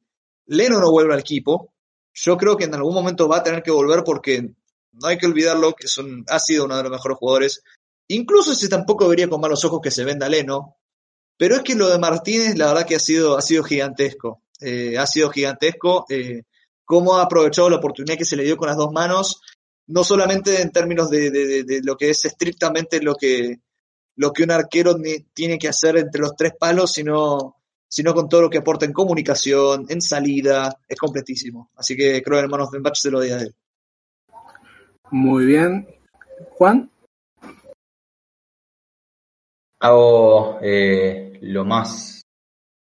[0.46, 1.72] Leno no vuelva al equipo.
[2.12, 4.42] Yo creo que en algún momento va a tener que volver porque
[4.90, 7.62] no hay que olvidarlo que son, ha sido uno de los mejores jugadores.
[8.08, 10.78] Incluso si tampoco vería con malos ojos que se venda Leno.
[11.36, 14.42] Pero es que lo de Martínez, la verdad que ha sido, ha sido gigantesco.
[14.60, 16.06] Eh, ha sido gigantesco.
[16.08, 16.42] Eh,
[16.84, 19.40] cómo ha aprovechado la oportunidad que se le dio con las dos manos,
[19.86, 23.60] no solamente en términos de, lo que es estrictamente lo que,
[24.16, 24.96] lo que un arquero
[25.32, 27.56] tiene que hacer entre los tres palos, sino,
[27.88, 31.70] sino con todo lo que aporta en comunicación, en salida, es completísimo.
[31.76, 33.54] Así que creo que hermanos de Match se lo di a él.
[35.10, 35.88] Muy bien.
[36.50, 36.91] Juan.
[39.82, 42.22] Hago eh, lo más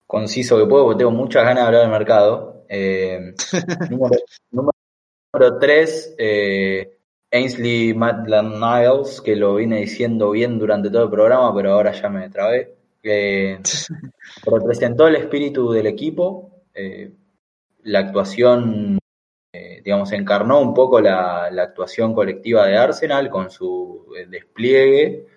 [0.06, 2.64] conciso que puedo, porque tengo muchas ganas de hablar del mercado.
[2.68, 3.34] Eh,
[3.90, 4.16] número,
[4.52, 6.98] número 3, eh,
[7.32, 12.08] Ainsley Maitland Niles, que lo vine diciendo bien durante todo el programa, pero ahora ya
[12.08, 12.76] me trabé.
[14.46, 16.62] Representó el espíritu del equipo,
[17.82, 19.00] la actuación,
[19.52, 25.33] digamos, encarnó un poco la, la, actuación colectiva de Arsenal con su despliegue,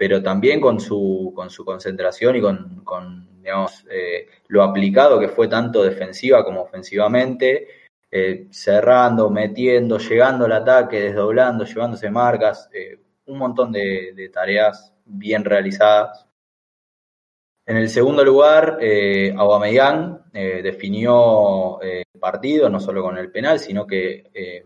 [0.00, 5.28] pero también con su, con su concentración y con, con digamos, eh, lo aplicado que
[5.28, 7.68] fue tanto defensiva como ofensivamente,
[8.10, 15.44] eh, cerrando, metiendo, llegando al ataque, desdoblando, llevándose marcas, eh, un montón de, tareas bien
[15.44, 16.26] realizadas.
[17.66, 21.78] En el segundo lugar, eh, Aubameyang definió
[22.18, 24.64] partido, no solo con el penal, sino que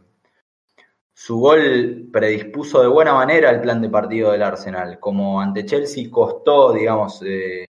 [1.15, 4.99] su gol predispuso de buena manera el plan de partido del Arsenal.
[4.99, 7.67] Como ante Chelsea costó, digamos, eh,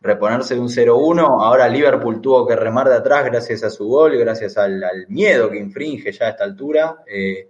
[0.00, 4.18] reponerse de un 0-1, ahora Liverpool tuvo que remar de atrás gracias a su gol,
[4.18, 7.04] gracias al, miedo que infringe ya a esta altura.
[7.06, 7.48] Eh,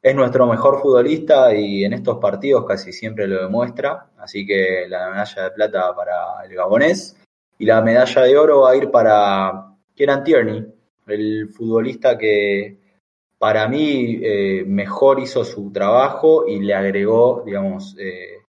[0.00, 4.10] es nuestro mejor futbolista y en estos partidos casi siempre lo demuestra.
[4.16, 7.16] Así que la medalla de plata para el gabonés
[7.58, 10.64] y la medalla de oro va a ir para Kieran Tierney,
[11.08, 12.87] el futbolista que
[13.38, 18.42] para mí eh, mejor hizo su trabajo y le agregó, digamos, eh,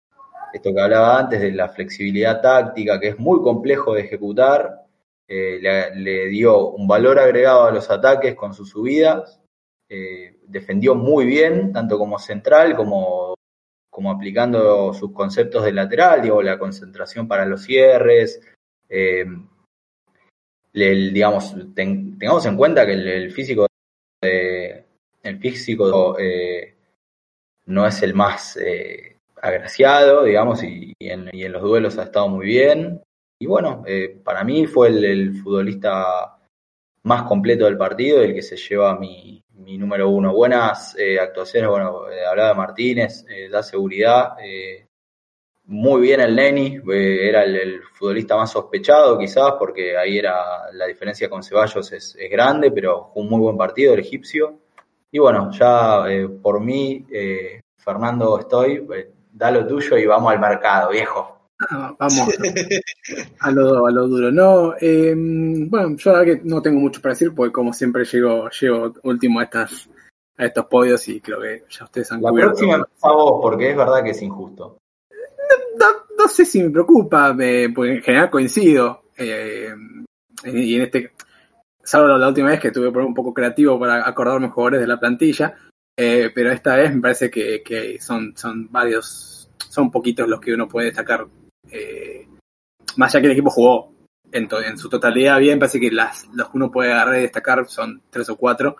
[0.54, 4.86] esto que hablaba antes de la flexibilidad táctica, que es muy complejo de ejecutar,
[5.28, 9.41] eh, le, dio un valor agregado a los ataques con sus subidas,
[10.47, 13.36] defendió muy bien, tanto como central como,
[13.89, 18.41] como aplicando sus conceptos de lateral, digo, la concentración para los cierres.
[20.73, 23.66] Digamos, ten, tengamos en cuenta que el, el físico
[24.21, 24.86] de,
[25.23, 26.75] el físico eh,
[27.67, 33.01] no es el más eh, agraciado, digamos, y, en, los duelos ha estado muy bien.
[33.39, 36.38] Y bueno, eh, para mí fue el, futbolista
[37.03, 40.34] más completo del partido, el que se lleva mi, número uno.
[40.34, 44.36] Buenas eh, actuaciones, bueno, hablaba de Martínez, da seguridad.
[45.67, 50.86] Muy bien el Neni, era el, el, futbolista más sospechado quizás, porque ahí era la
[50.86, 54.60] diferencia con Ceballos es, es grande, pero fue un muy buen partido el egipcio.
[55.12, 60.32] Y bueno, ya eh, por mí, eh, Fernando, estoy, eh, da lo tuyo y vamos
[60.32, 61.38] al mercado, viejo.
[61.69, 62.27] Ah, vamos
[63.39, 64.32] a lo, a lo duro.
[64.32, 68.06] No, eh, bueno, yo la verdad que no tengo mucho para decir, porque como siempre
[68.06, 69.89] llego, llego último a estas
[70.38, 72.53] a estos podios y creo que ya ustedes han La cubierto.
[72.53, 74.77] próxima vos, porque es verdad que es injusto.
[76.27, 79.03] No, sé si me preocupa, me- en general coincido.
[79.17, 79.73] eh,
[80.43, 81.11] y en este,
[81.81, 85.55] salvo la última vez que tuve un poco creativo para acordarme jugadores de la plantilla,
[85.97, 90.67] eh, pero esta vez me parece que, son, son varios, son poquitos los que uno
[90.67, 91.25] puede destacar.
[91.71, 92.27] eh,
[92.97, 93.93] más allá que el equipo jugó
[94.31, 98.01] en, su totalidad bien, parece que las, los que uno puede agarrar y destacar son
[98.09, 98.75] tres o cuatro.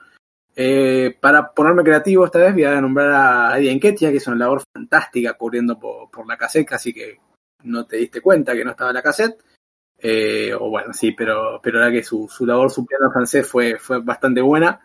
[1.22, 4.64] Para ponerme creativo esta vez voy a nombrar a Eddie Enquetia, que es una labor
[4.74, 7.20] fantástica cubriendo por, por la cassette, así que
[7.64, 9.42] no te diste cuenta que no estaba la cassette.
[10.00, 13.78] Eh, o bueno, sí, pero, pero la que su, su labor supliendo al francés fue,
[13.80, 14.80] fue bastante buena,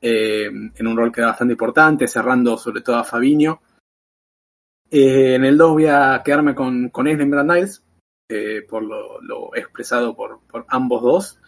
[0.00, 3.60] eh, en un rol que era bastante importante, cerrando sobre todo a Fabinho.
[4.90, 7.84] Eh, en el 2 voy a quedarme con, con Aislinn Niles,
[8.68, 11.38] por lo, expresado por, por ambos dos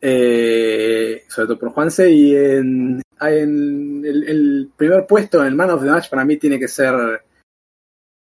[0.00, 6.08] sobre todo por Juanse, y en, el primer puesto en el Man of the Match
[6.08, 7.22] para mí tiene que ser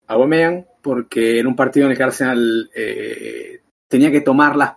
[0.06, 4.74] Aubameyang, porque en un partido en el que Arsenal eh, tenía que tomar las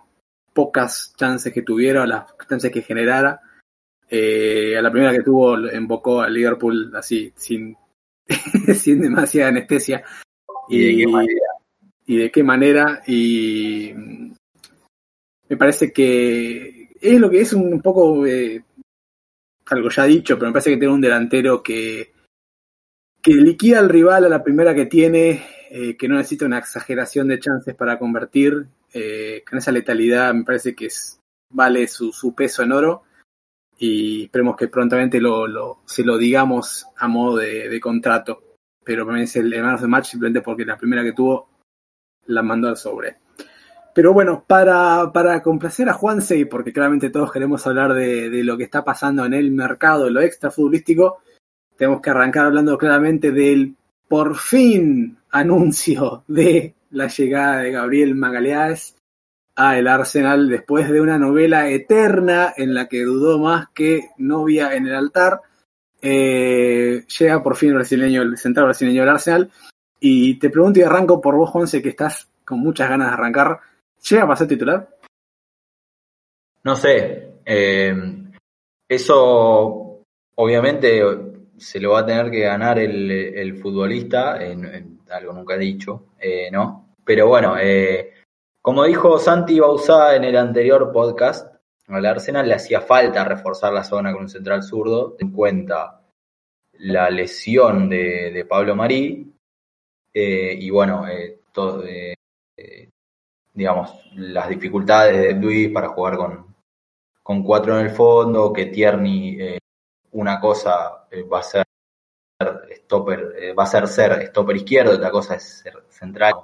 [0.54, 3.42] pocas chances que tuviera, las chances que generara,
[4.08, 7.76] eh, a la primera que tuvo invocó a Liverpool así, sin,
[8.74, 10.02] sin demasiada anestesia.
[10.70, 11.48] ¿Y de qué manera?
[12.06, 13.92] y de qué manera, y
[15.46, 18.64] me parece que es lo que es un poco eh,
[19.66, 22.12] algo ya dicho, pero me parece que tiene un delantero que,
[23.20, 27.28] que liquida al rival a la primera que tiene, eh, que no necesita una exageración
[27.28, 30.88] de chances para convertir, eh, con esa letalidad me parece que
[31.50, 33.02] vale su, peso en oro
[33.78, 35.20] y esperemos que prontamente
[35.84, 38.42] se lo digamos a modo de, contrato.
[38.82, 41.50] Pero mí es el hermano de match simplemente porque la primera que tuvo
[42.26, 43.16] la mandó al sobre.
[43.94, 48.64] Pero bueno, para, complacer a Juanse, porque claramente todos queremos hablar de, de lo que
[48.64, 51.18] está pasando en el mercado, lo extra futbolístico,
[51.76, 53.74] tenemos que arrancar hablando claramente del
[54.08, 58.96] por fin anuncio de la llegada de Gabriel Magaleas
[59.54, 64.74] a el Arsenal después de una novela eterna en la que dudó más que novia
[64.74, 65.40] en el altar.
[66.00, 69.50] Eh, llega por fin el brasileño, el central brasileño del Arsenal.
[70.00, 73.58] Y te pregunto y arranco por vos, Juanse, que estás con muchas ganas de arrancar.
[74.08, 74.88] ¿Llega a pasar titular?
[76.62, 77.40] No sé.
[77.44, 77.94] eh,
[78.88, 80.04] eso
[80.36, 81.02] obviamente
[81.58, 84.38] se lo va a tener que ganar el, el futbolista,
[85.10, 86.94] algo nunca he dicho, eh, ¿no?
[87.04, 88.12] Pero bueno, eh,
[88.60, 91.54] como dijo Santi Bausá en el anterior podcast,
[91.88, 96.02] al Arsenal le hacía falta reforzar la zona con un central zurdo, en cuenta
[96.74, 99.32] la lesión de, de Pablo Marí,
[100.12, 101.82] eh, y bueno, eh, todo,
[103.52, 106.54] digamos, las dificultades de Luis para jugar con,
[107.22, 109.58] con cuatro en el fondo, que Tierney
[110.12, 111.64] una cosa eh, va a ser
[112.76, 116.34] stopper, eh, va a ser ser stopper izquierdo, otra cosa es ser central.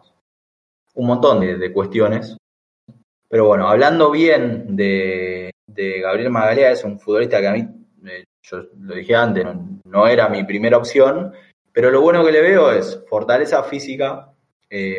[0.95, 2.37] Un montón de, de cuestiones.
[3.29, 7.67] Pero bueno, hablando bien de, Gabriel Magalea, es un futbolista que a mí,
[8.07, 9.45] eh, yo lo dije antes,
[9.85, 11.33] no, era mi primera opción,
[11.73, 14.31] pero lo bueno que le veo es fortaleza física,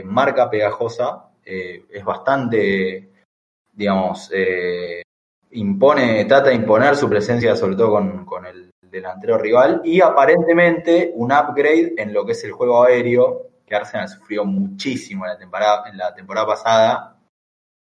[0.03, 3.09] marca pegajosa, es bastante,
[3.73, 4.31] digamos,
[5.55, 11.11] impone, trata de imponer su presencia sobre todo con, con el delantero rival y aparentemente
[11.15, 15.37] un upgrade en lo que es el juego aéreo, que Arsenal sufrió muchísimo en la
[15.37, 17.17] temporada, en la temporada pasada.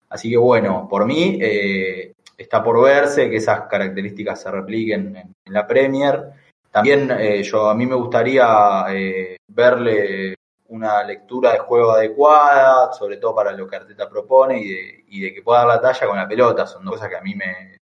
[0.08, 5.34] Así que bueno, por mí eh, está por verse que esas características se repliquen en,
[5.46, 6.32] la Premier.
[6.70, 10.34] También eh, yo a mí me gustaría eh, verle
[10.70, 15.20] una lectura de juego adecuada, sobre todo para lo que Arteta propone y de, y
[15.20, 16.66] de que pueda dar la talla con la pelota.
[16.66, 17.78] Son dos cosas que a mí me,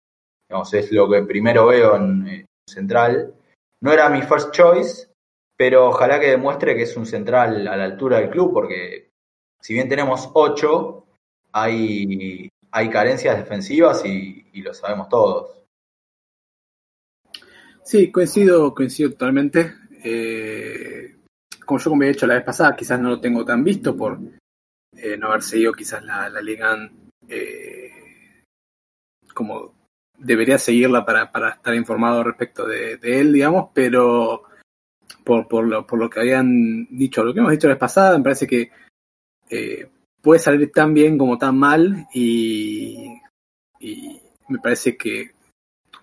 [0.48, 3.34] digamos, es lo que primero veo en, en Central.
[3.82, 5.08] No era mi first choice,
[5.58, 9.10] pero ojalá que demuestre que es un central a la altura del club, porque
[9.62, 11.06] si bien tenemos ocho,
[11.54, 15.64] hay, hay carencias defensivas y, y lo sabemos todos.
[17.84, 19.74] Sí, coincido, coincido totalmente.
[20.04, 21.13] Eh,
[21.64, 24.20] como yo como había hecho la vez pasada, quizás no lo tengo tan visto por
[24.96, 26.90] eh, no haber seguido quizás la, la Liga
[27.28, 28.44] eh,
[29.34, 29.74] como
[30.18, 34.44] debería seguirla para, estar informado respecto de, él, digamos, pero
[35.24, 38.24] por, lo, por lo que habían dicho, lo que hemos dicho la vez pasada, me
[38.24, 38.72] parece que
[39.50, 39.90] eh,
[40.22, 43.20] puede salir tan bien como tan mal y,
[44.48, 45.32] me parece que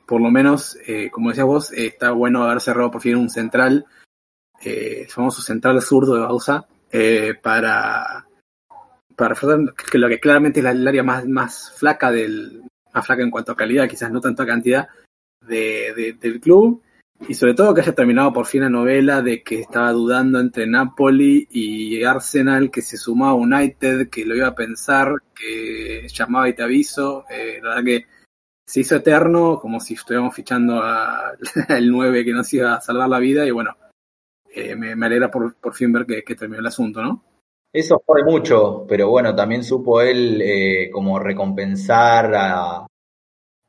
[0.06, 3.86] por lo menos, eh, como decías vos, está bueno haber cerrado por fin un central,
[4.62, 8.26] eh, famoso central zurdo de Bausa, eh, para,
[9.16, 9.34] para
[9.90, 13.52] que lo que claramente es el área más, más flaca del, más flaca en cuanto
[13.52, 14.88] a calidad, quizás no tanto a cantidad,
[15.46, 16.82] de, del club.
[17.28, 20.66] Y sobre todo que haya terminado por fin la novela de que estaba dudando entre
[20.66, 26.48] Napoli y Arsenal, que se sumaba a United, que lo iba a pensar, que llamaba
[26.48, 27.26] y te aviso.
[27.30, 28.06] Eh, la verdad que
[28.66, 31.36] se hizo eterno, como si estuviéramos fichando al
[31.90, 33.44] 9 que nos iba a salvar la vida.
[33.44, 33.76] Y bueno,
[34.54, 37.24] eh, me, me, alegra por, por fin ver que, que, terminó el asunto, ¿no?
[37.72, 42.86] Eso fue mucho, pero bueno, también supo él eh, como recompensar a,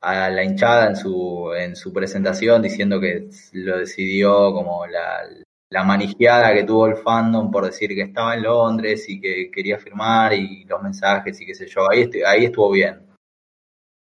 [0.01, 5.21] a la hinchada en su, en su presentación diciendo que lo decidió como la,
[5.69, 9.77] la manijeada que tuvo el fandom por decir que estaba en Londres y que quería
[9.77, 11.89] firmar y los mensajes y qué sé yo.
[11.89, 13.07] Ahí, ahí estuvo bien.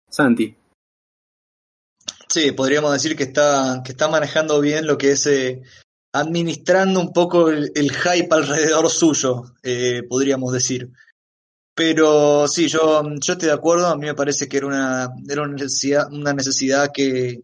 [0.07, 0.55] Santi.
[2.27, 5.63] Sí, podríamos decir que está, que está manejando bien lo que es eh,
[6.11, 10.91] administrando un poco el, hype alrededor suyo, eh, podríamos decir.
[11.75, 15.43] Pero sí, yo, yo estoy de acuerdo, a mí me parece que era una, era
[15.43, 17.41] una necesidad, una necesidad que,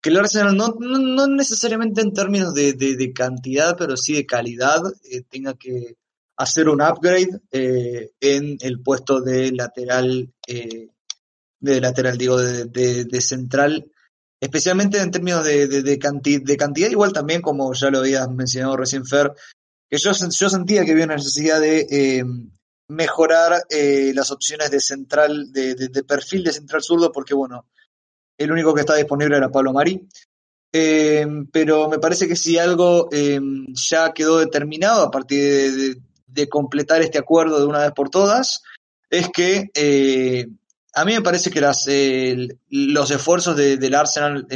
[0.00, 4.26] que el Arsenal no, no, no necesariamente en términos de, de, cantidad, pero sí de
[4.26, 5.96] calidad, eh, tenga que
[6.36, 13.91] hacer un upgrade eh, en el puesto de lateral, de lateral, digo, de, de central,
[14.42, 18.28] especialmente en términos de, de, de, canti de, cantidad, igual también como ya lo habías
[18.28, 19.32] mencionado recién Fer,
[19.88, 22.24] que yo, yo sentía que había una necesidad de eh,
[22.88, 27.68] mejorar eh, las opciones de central, de, de, perfil de central zurdo, porque bueno,
[28.36, 30.08] el único que estaba disponible era Pablo Marí.
[30.72, 33.38] Eh, pero me parece que si algo eh,
[33.74, 38.62] ya quedó determinado a partir de, de, completar este acuerdo de una vez por todas,
[39.08, 40.48] es que eh,
[40.94, 41.86] a mí me parece que las,
[42.68, 44.46] los esfuerzos del Arsenal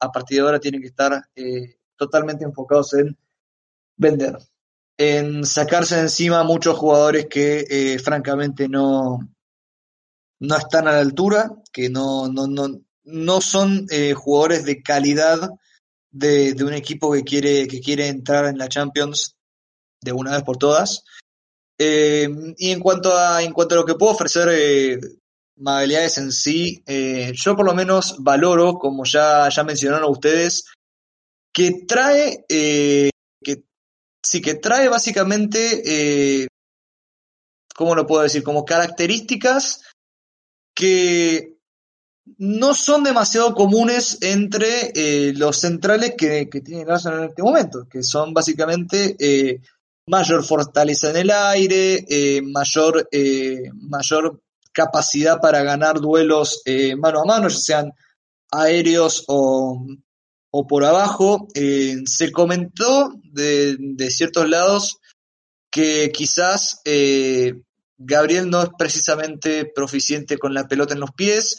[0.00, 1.28] a partir de ahora tienen que estar
[1.96, 3.16] totalmente enfocados en
[3.96, 4.38] vender
[4.96, 9.18] en sacarse de encima muchos jugadores que eh, francamente no,
[10.40, 15.50] no están a la altura, que no, no, no, no son eh, jugadores de calidad
[16.10, 19.36] de, de, un equipo que quiere, que quiere entrar en la Champions
[20.00, 21.04] de una vez por todas.
[21.76, 24.48] Eh, y en cuanto, a, en cuanto a lo que puedo ofrecer
[25.56, 30.64] Magallanes en sí, eh, yo por lo menos valoro, como ya, ya mencionaron ustedes,
[31.52, 33.10] que trae eh,
[34.26, 36.48] Sí, que trae básicamente, eh,
[37.74, 38.42] ¿cómo lo puedo decir?
[38.42, 39.82] Como características
[40.74, 41.58] que
[42.38, 48.32] no son demasiado comunes entre los centrales que, que tiene en este momento, que son
[48.32, 49.60] básicamente
[50.06, 52.06] mayor fortaleza en el aire,
[52.42, 53.06] mayor,
[53.74, 54.40] mayor
[54.74, 57.92] capacidad para ganar duelos eh, mano a mano, ya sean
[58.50, 59.86] aéreos o,
[60.50, 64.98] o por abajo, eh, se comentó de, de, ciertos lados
[65.70, 67.54] que quizás eh,
[67.96, 71.56] Gabriel no es precisamente proficiente con la pelota en los pies.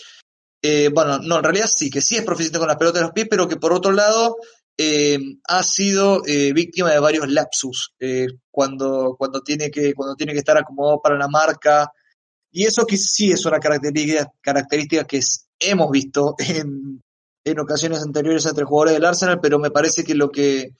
[0.93, 3.27] Bueno, no, en realidad sí, que sí es proficiente con la pelota en los pies,
[3.29, 4.37] pero que por otro lado
[5.47, 7.93] ha sido víctima de varios lapsus
[8.49, 11.91] cuando, cuando, tiene que, cuando tiene que estar acomodado para la marca.
[12.57, 15.19] Y eso sí es una característica, característica que
[15.59, 17.03] hemos visto en,
[17.43, 20.71] en ocasiones anteriores entre jugadores del Arsenal, pero me parece que lo que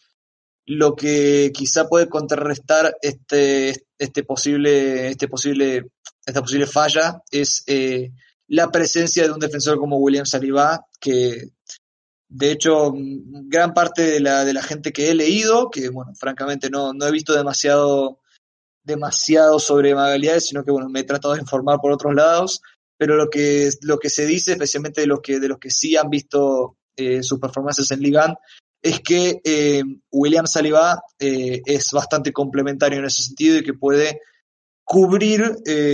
[0.66, 5.88] lo que quizá puede contrarrestar este este posible este posible
[6.26, 8.14] esta posible falla es eh,
[8.48, 11.50] la presencia de un defensor como William Saliba que
[12.30, 16.70] de hecho gran parte de la de la gente que he leído que bueno francamente
[16.70, 18.22] no, no he visto demasiado
[18.86, 22.62] demasiado sobre Magalhães sino que bueno me he tratado de informar por otros lados
[22.98, 25.98] pero lo que, lo que se dice, especialmente de los que, de los que sí
[25.98, 28.36] han visto eh, sus performances en Ligan,
[28.82, 34.22] es que eh, William Saliba eh, es bastante complementario en ese sentido y que puede
[34.88, 35.44] cubrir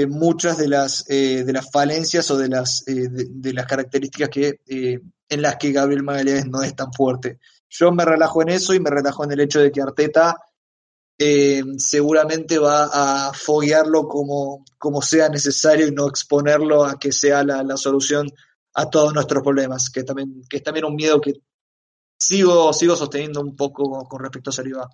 [0.10, 5.56] muchas de las, de las falencias o de las, de, las características que, en las
[5.56, 7.40] que Gabriel Magallanes no es tan fuerte.
[7.70, 10.36] Yo me relajo en eso y me relajo en el hecho de que Arteta
[11.24, 17.44] eh, seguramente va a foguearlo como, como sea necesario y no exponerlo a que sea
[17.44, 18.28] la, solución
[18.74, 21.34] a todos nuestros problemas, que también, que es también un miedo que
[22.20, 24.90] sigo, sigo sosteniendo un poco con respecto a Saliba.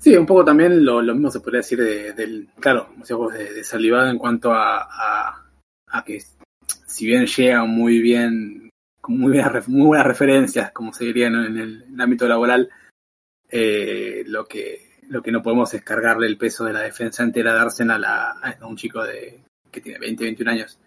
[0.00, 4.10] Sí, un poco también lo, lo mismo se podría decir de, del, claro, de, de
[4.10, 5.46] en cuanto a,
[5.86, 6.20] a, que
[6.86, 8.68] si bien llega muy bien,
[9.00, 12.68] con muy, buenas, muy buenas referencias, como se diría en el ámbito laboral,
[13.52, 17.52] eh, lo que lo que no podemos es cargarle el peso de la defensa entera
[17.52, 19.40] de Arsenal a, a un chico de
[19.70, 20.78] que tiene 20, 21 años,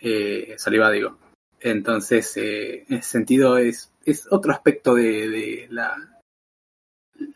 [0.00, 1.18] eh, Saliba digo.
[1.60, 5.96] Entonces, eh, en ese sentido, es, es otro aspecto de, de la,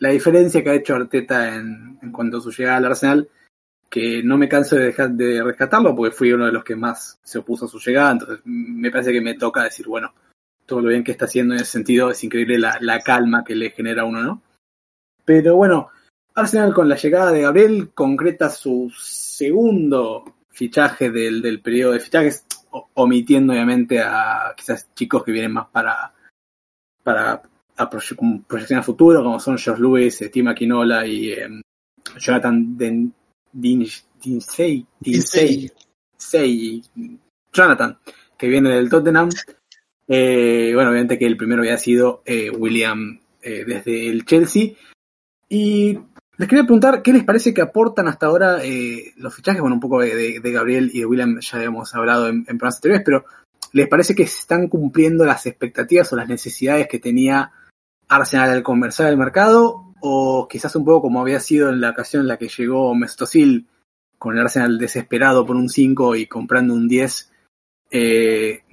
[0.00, 3.28] la diferencia que ha hecho Arteta en, en cuanto a su llegada al Arsenal,
[3.88, 7.20] que no me canso de dejar de rescatarlo porque fui uno de los que más
[7.22, 10.12] se opuso a su llegada, entonces me parece que me toca decir, bueno,
[10.66, 13.54] todo lo bien que está haciendo en ese sentido, es increíble la, la calma que
[13.54, 14.42] le genera a uno, ¿no?
[15.26, 15.88] Pero bueno,
[16.34, 22.46] Arsenal con la llegada de Gabriel concreta su segundo fichaje del, del periodo de fichajes,
[22.94, 26.14] omitiendo obviamente a quizás chicos que vienen más para,
[27.02, 27.42] para
[27.76, 28.16] a proye
[28.46, 31.48] proyección a futuro, como son Josh Lewis, eh, Tim Aquinola y eh,
[32.18, 33.12] Jonathan Den
[33.52, 35.70] Dinsey, Dinsey,
[36.18, 36.82] Dinsey,
[37.52, 37.98] Jonathan,
[38.36, 39.28] que viene del Tottenham.
[40.08, 44.72] Eh, bueno, obviamente que el primero había sido eh, William desde el Chelsea.
[45.48, 45.98] Y
[46.36, 49.80] les quería preguntar qué les parece que aportan hasta ahora eh, los fichajes, bueno, un
[49.80, 53.24] poco de, de, Gabriel y de William ya habíamos hablado en, en programas anteriores, pero
[53.72, 57.52] ¿les parece que están cumpliendo las expectativas o las necesidades que tenía
[58.08, 59.94] Arsenal al conversar el mercado?
[60.00, 63.66] O quizás un poco como había sido en la ocasión en la que llegó Mestosil
[64.18, 67.32] con el Arsenal desesperado por un 5 y comprando un 10,
[67.90, 68.64] eh,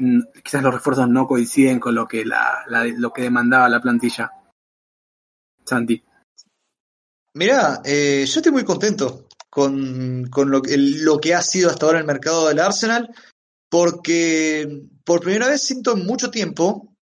[0.43, 2.65] quizás los refuerzos no coinciden con lo que, la,
[2.97, 4.31] lo que demandaba la plantilla.
[5.63, 6.03] Santi.
[7.35, 11.85] Mirá, eh, yo estoy muy contento con, con lo, el, lo, que ha sido hasta
[11.85, 13.09] ahora el mercado del Arsenal,
[13.69, 16.95] porque por primera vez siento en mucho tiempo,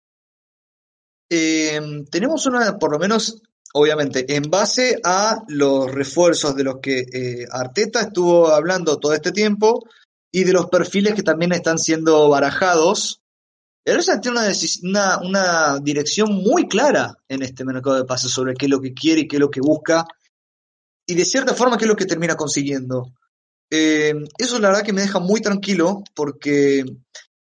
[1.28, 1.80] eh,
[2.12, 3.42] tenemos una, por lo menos,
[3.74, 9.32] obviamente, en base a los refuerzos de los que eh, Arteta estuvo hablando todo este
[9.32, 9.84] tiempo
[10.30, 13.20] y de los perfiles que también están siendo barajados,
[13.84, 14.52] el Arsenal tiene una,
[14.82, 18.94] una, una dirección muy clara en este mercado de pases sobre qué es lo que
[18.94, 20.06] quiere y qué es lo que busca
[21.10, 23.12] y de cierta forma qué es lo que termina consiguiendo.
[23.68, 26.84] Eh, eso la verdad que me deja muy tranquilo porque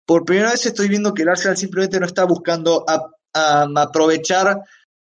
[0.04, 2.84] por primera vez estoy viendo que el Arsenal simplemente no está buscando
[3.32, 4.60] aprovechar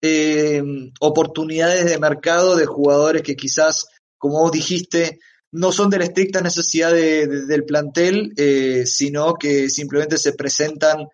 [0.03, 0.63] eh,
[1.01, 3.87] oportunidades de mercado de jugadores que quizás,
[4.19, 5.21] como vos dijiste,
[5.53, 10.33] no son de la estricta necesidad de, de, del plantel, eh, sino que simplemente se
[10.33, 11.07] presentan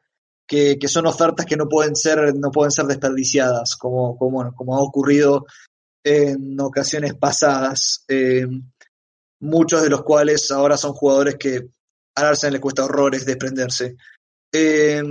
[0.47, 5.45] que, son ofertas que no pueden ser, no pueden ser desperdiciadas, como, como ha ocurrido
[6.05, 8.47] en ocasiones pasadas, eh,
[9.41, 11.69] muchos de los cuales ahora son jugadores que
[12.15, 13.97] al Arsenal le cuesta horrores desprenderse.
[14.53, 15.03] Eh,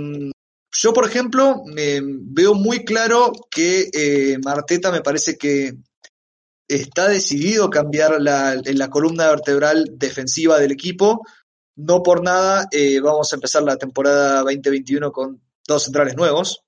[0.70, 5.74] yo, por ejemplo, veo muy claro que eh, Marteta me parece que
[6.68, 11.26] está decidido cambiar la, la, columna vertebral defensiva del equipo.
[11.76, 16.62] No por nada eh, vamos a empezar la temporada 2021 con dos centrales nuevos.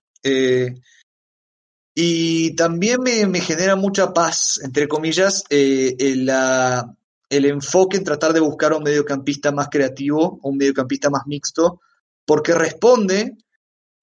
[2.01, 6.94] Eh, y también me, me, genera mucha paz, entre comillas, eh, el, la,
[7.28, 11.80] el enfoque en tratar de buscar un mediocampista más creativo, un mediocampista más mixto,
[12.24, 13.36] porque responde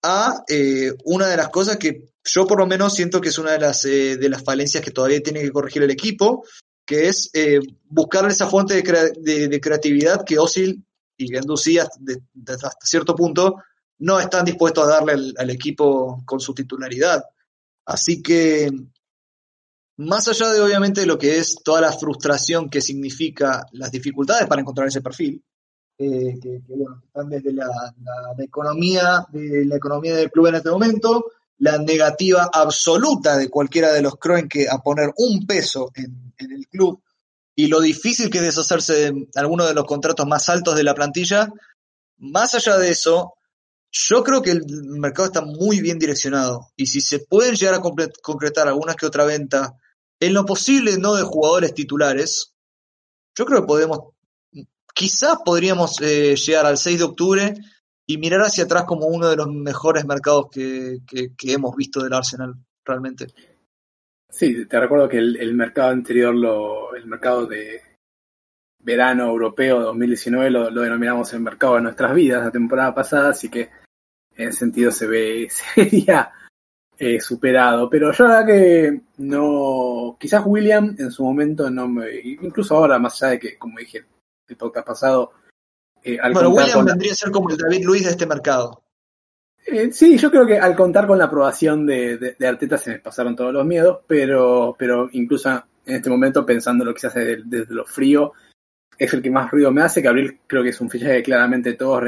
[0.03, 3.51] a eh, una de las cosas que yo por lo menos siento que es una
[3.51, 6.45] de las, eh, de las falencias que todavía tiene que corregir el equipo,
[6.85, 10.85] que es eh, buscar esa fuente de, de, creatividad que Osil
[11.17, 11.97] y Gendouzi hasta,
[12.47, 13.55] hasta cierto punto
[13.99, 17.23] no están dispuestos a darle al, equipo con su titularidad.
[17.87, 18.69] Así que,
[19.95, 24.59] más allá de obviamente lo que es toda la frustración que significa las dificultades para
[24.59, 25.41] encontrar ese perfil,
[25.97, 27.65] eh, que, que, bueno, están desde la,
[28.39, 31.27] economía, de la economía del club en este momento,
[31.59, 36.67] la negativa absoluta de cualquiera de los Kroenke a poner un peso en, en, el
[36.67, 37.01] club
[37.55, 40.93] y lo difícil que es deshacerse de alguno de los contratos más altos de la
[40.93, 41.53] plantilla,
[42.17, 43.36] más allá de eso,
[43.91, 44.63] yo creo que el
[44.99, 47.81] mercado está muy bien direccionado y si se pueden llegar a
[48.21, 49.73] concretar alguna que otra venta
[50.19, 52.53] en lo posible no de jugadores titulares,
[53.35, 53.99] yo creo que podemos,
[54.93, 57.53] quizás podríamos eh, llegar al 6 de octubre
[58.05, 61.01] y mirar hacia atrás como uno de los mejores mercados que,
[61.43, 63.27] hemos visto del Arsenal, realmente.
[64.29, 66.33] Sí, te recuerdo que el, mercado anterior,
[66.95, 67.81] el mercado de
[68.87, 73.49] verano europeo 2019 lo, lo, denominamos el mercado de nuestras vidas la temporada pasada, así
[73.49, 73.69] que
[74.33, 76.31] en ese sentido se ve, sería
[76.97, 77.89] eh, superado.
[77.89, 82.97] Pero yo la verdad que no, quizás William en su momento no me, incluso ahora,
[82.97, 84.05] más allá de que, como dije
[84.47, 85.31] el podcast pasado,
[86.01, 88.83] eh, al bueno, William vendría a ser como el David Luis de este mercado.
[89.65, 92.91] Eh, sí, yo creo que al contar con la aprobación de, de, de, Arteta se
[92.91, 95.49] me pasaron todos los miedos, pero, pero incluso
[95.85, 98.31] en este momento pensándolo quizás desde, desde lo frío,
[98.97, 100.01] es el que más ruido me hace.
[100.01, 102.03] Gabriel creo que es un fichaje que claramente todos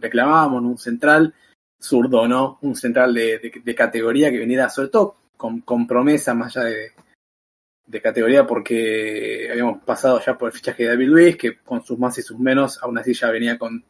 [0.00, 1.34] reclamábamos, un central
[1.80, 2.58] zurdo, ¿no?
[2.62, 6.92] Un central de, categoría que viniera sobre todo con, promesa más allá de,
[7.86, 11.98] de, categoría porque habíamos pasado ya por el fichaje de David Luis, que con sus
[11.98, 13.84] más y sus menos aún así ya venía con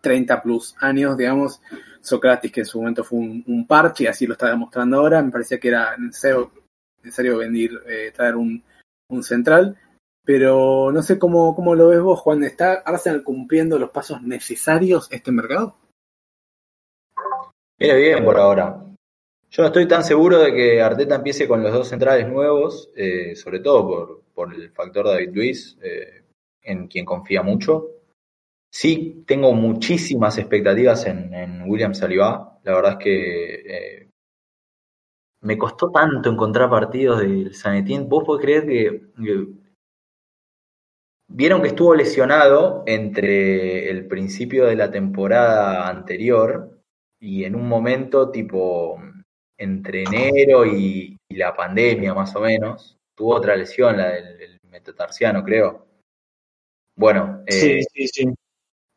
[0.00, 1.60] 30 plus años, digamos.
[2.00, 5.60] Socrates, que en su momento fue un, parche, así lo está demostrando ahora, me parecía
[5.60, 6.50] que era necesario,
[7.02, 8.62] necesario venir, eh, traer un,
[9.08, 9.76] un central.
[10.24, 12.44] Pero no sé cómo, cómo lo ves vos, Juan.
[12.44, 15.76] ¿Está Arsenal cumpliendo los pasos necesarios este mercado?
[17.78, 18.84] Viene bien por ahora.
[19.50, 23.34] Yo no estoy tan seguro de que Arteta empiece con los dos centrales nuevos, eh,
[23.34, 26.22] sobre todo por, por, el factor David Luiz, eh,
[26.62, 27.88] en quien confía mucho.
[28.70, 32.60] Sí, tengo muchísimas expectativas en, William Saliba.
[32.62, 34.10] La verdad es que eh,
[35.40, 38.08] me costó tanto encontrar partidos del Sanetín.
[38.08, 39.02] ¿Vos podés creer que
[41.32, 46.80] Vieron que estuvo lesionado entre el principio de la temporada anterior
[47.20, 49.00] y en un momento tipo
[49.56, 55.86] entre enero y, la pandemia más o menos, tuvo otra lesión, la del, metatarsiano creo.
[56.96, 58.34] Bueno, eh, sí, sí,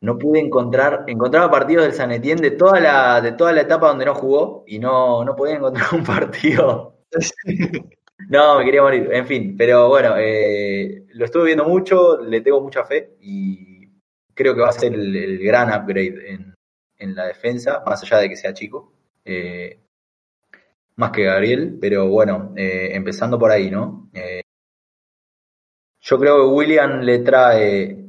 [0.00, 3.88] no pude encontrar, encontraba partidos del San Etienne de toda la, de toda la etapa
[3.88, 6.98] donde no jugó y no, no podía encontrar un partido.
[8.18, 9.08] No, me quería morir.
[9.12, 13.88] En fin, pero bueno, eh, lo estuve viendo mucho, le tengo mucha fe y
[14.32, 16.54] creo que va a ser el, gran upgrade en,
[17.14, 18.92] la defensa, más allá de que sea chico.
[19.24, 19.78] Eh,
[20.96, 24.10] más que Gabriel, pero bueno, eh, empezando por ahí, ¿no?
[26.00, 28.04] yo creo que William le trae,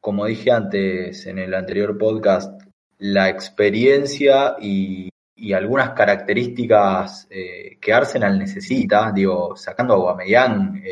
[0.00, 2.60] como dije antes en el anterior podcast,
[2.98, 5.09] la experiencia y
[5.40, 10.90] y algunas características eh, que Arsenal necesita, digo, sacando a Guamellán, eh,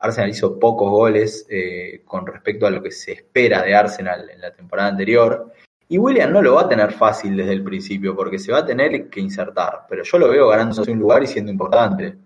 [0.00, 4.40] Arsenal hizo pocos goles eh, con respecto a lo que se espera de Arsenal en
[4.40, 5.52] la temporada anterior.
[5.88, 8.66] Y William no lo va a tener fácil desde el principio porque se va a
[8.66, 12.16] tener que insertar, pero yo lo veo ganándose un lugar y siendo importante.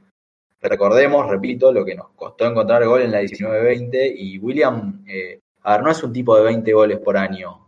[0.60, 5.04] Recordemos, repito, lo que nos costó encontrar gol en la 19-20 y William,
[5.62, 7.66] a ver, no es un tipo de 20 goles por año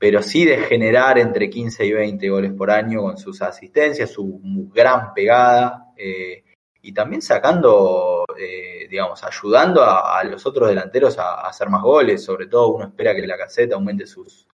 [0.00, 4.40] pero sí de generar entre 15 y 20 goles por año con sus asistencias, su
[4.72, 6.42] gran pegada eh,
[6.80, 12.24] y también sacando, eh, digamos, ayudando a, los otros delanteros a, hacer más goles.
[12.24, 14.48] Sobre todo uno espera que la caseta aumente sus,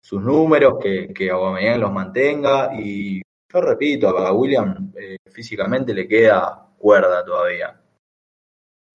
[0.00, 3.20] sus números, que, que Aubameyang los mantenga y
[3.52, 7.78] yo repito, a William eh, físicamente le queda cuerda todavía.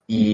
[0.08, 0.34] Y,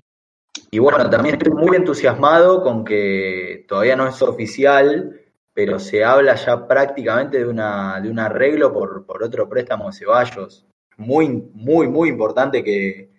[0.72, 5.20] y bueno, también estoy muy entusiasmado con que todavía no es oficial,
[5.60, 9.91] pero se habla ya prácticamente de, una, de un arreglo por, por otro préstamo de
[9.91, 10.66] Ceballos.
[10.95, 13.10] Muy, muy, muy importante que,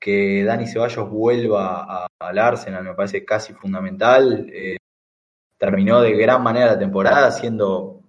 [0.00, 4.50] que Dani Ceballos vuelva al Arsenal, me parece casi fundamental.
[4.50, 4.78] Eh,
[5.58, 8.00] terminó de gran manera la temporada, siendo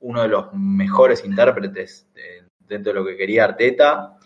[0.00, 2.06] uno de los mejores intérpretes
[2.58, 4.18] dentro de lo que quería Arteta.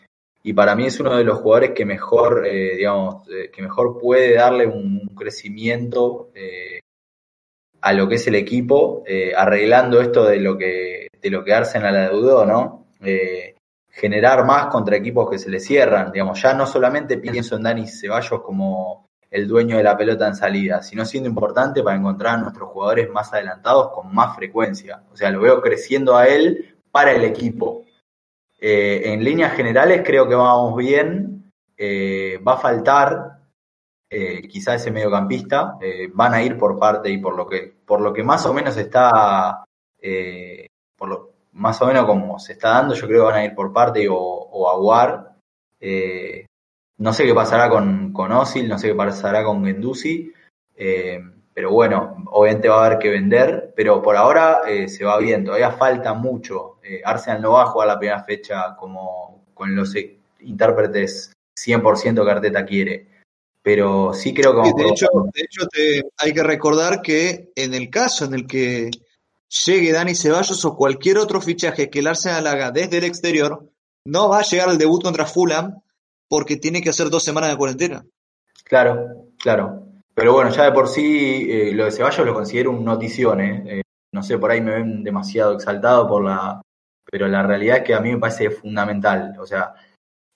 [0.42, 4.00] Y para mí es uno de los jugadores que mejor, eh, digamos, eh, que mejor
[4.00, 6.30] puede darle un, crecimiento
[7.86, 11.54] a lo que es el equipo, eh, arreglando esto de lo que, de lo que
[11.54, 12.88] Arsenal adeudó, ¿no?
[13.00, 13.54] Eh,
[13.88, 17.86] generar más contra equipos que se le cierran, digamos, ya no solamente pienso en Dani
[17.86, 22.38] Ceballos como el dueño de la pelota en salida, sino siendo importante para encontrar a
[22.38, 25.04] nuestros jugadores más adelantados con más frecuencia.
[25.12, 27.84] O sea, lo veo creciendo a él para el equipo.
[28.58, 31.52] Eh, en líneas generales creo que vamos bien.
[32.44, 33.42] va a faltar
[34.10, 35.78] eh, quizá ese mediocampista,
[36.14, 38.76] van a ir por parte y por lo que, por lo que más o menos
[38.76, 39.64] está,
[40.00, 40.66] eh,
[40.96, 43.54] por lo, más o menos como se está dando, yo creo que van a ir
[43.54, 45.36] por parte o, o Aguar.
[45.80, 46.46] Eh,
[46.98, 50.32] no sé qué pasará con, con Osil, no sé qué pasará con Gendusi,
[51.54, 55.72] pero bueno, obviamente va a haber que vender, pero por ahora se va bien, todavía
[55.72, 56.78] falta mucho.
[57.04, 59.94] Arsenal no va a jugar la primera fecha como con los
[60.40, 63.15] intérpretes 100% que Arteta quiere
[63.66, 64.72] pero sí creo que...
[64.80, 65.66] de, hecho, de hecho
[66.18, 68.92] hay que recordar que en el caso en el que
[69.66, 73.68] llegue Dani Ceballos o cualquier otro fichaje que el Arsenal haga desde el exterior,
[74.04, 75.82] no va a llegar al debut contra Fulham
[76.28, 78.06] porque tiene que hacer dos semanas de cuarentena.
[78.62, 79.82] Claro, claro.
[80.14, 83.40] Pero bueno, ya de por sí eh, lo de Ceballos lo considero un notición.
[83.40, 83.64] ¿eh?
[83.66, 83.82] ¿eh?
[84.12, 86.62] no sé, por ahí me ven demasiado exaltado por la...
[87.10, 89.34] Pero la realidad es que a mí me parece fundamental.
[89.40, 89.74] O sea,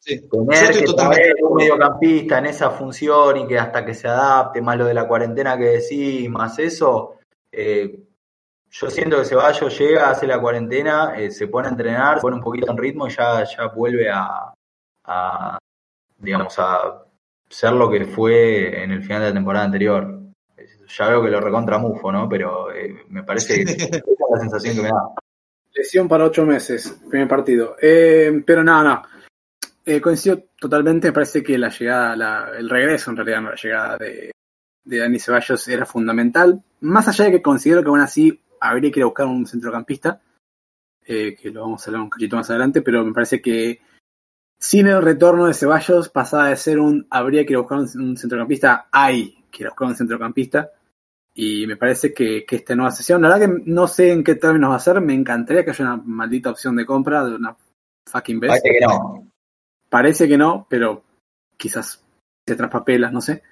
[0.00, 0.28] Sí.
[0.28, 1.42] Tener que totalmente...
[1.42, 5.06] un mediocampista en esa función y que hasta que se adapte, más lo de la
[5.06, 7.18] cuarentena que decís, más eso,
[7.52, 8.00] eh,
[8.70, 12.36] yo siento que Ceballos llega, hace la cuarentena, eh, se pone a entrenar, se pone
[12.36, 14.54] un poquito en ritmo y ya, ya vuelve a,
[16.18, 17.04] digamos, a
[17.48, 20.18] ser lo que fue en el final de la temporada anterior.
[20.96, 22.28] Ya veo que lo recontra mufo, ¿no?
[22.28, 25.14] Pero eh, me parece que es la sensación que me da.
[25.72, 27.76] Lesión para ocho meses, primer partido.
[27.80, 29.02] pero nada, no,
[29.96, 34.30] eh, coincido totalmente, me parece que la llegada, el regreso en realidad, la llegada de,
[34.84, 36.62] de Dani Ceballos era fundamental.
[36.80, 40.20] Más allá de que considero que aún así habría que ir a buscar un centrocampista,
[41.06, 43.80] eh, que lo vamos a hablar un cachito más adelante, pero me parece que
[44.58, 48.16] sin el retorno de Ceballos pasaba de ser un habría que ir a buscar un,
[48.16, 50.70] centrocampista, hay que ir a buscar un centrocampista.
[51.32, 54.34] Y me parece que, que, esta nueva sesión, la verdad que no sé en qué
[54.34, 57.56] términos va a ser, me encantaría que haya una maldita opción de compra de una
[58.06, 58.48] fucking vez.
[58.48, 59.30] Parece que no.
[59.90, 61.04] Parece que no, pero
[61.56, 62.00] quizás
[62.46, 63.42] se traspapelas, no sé.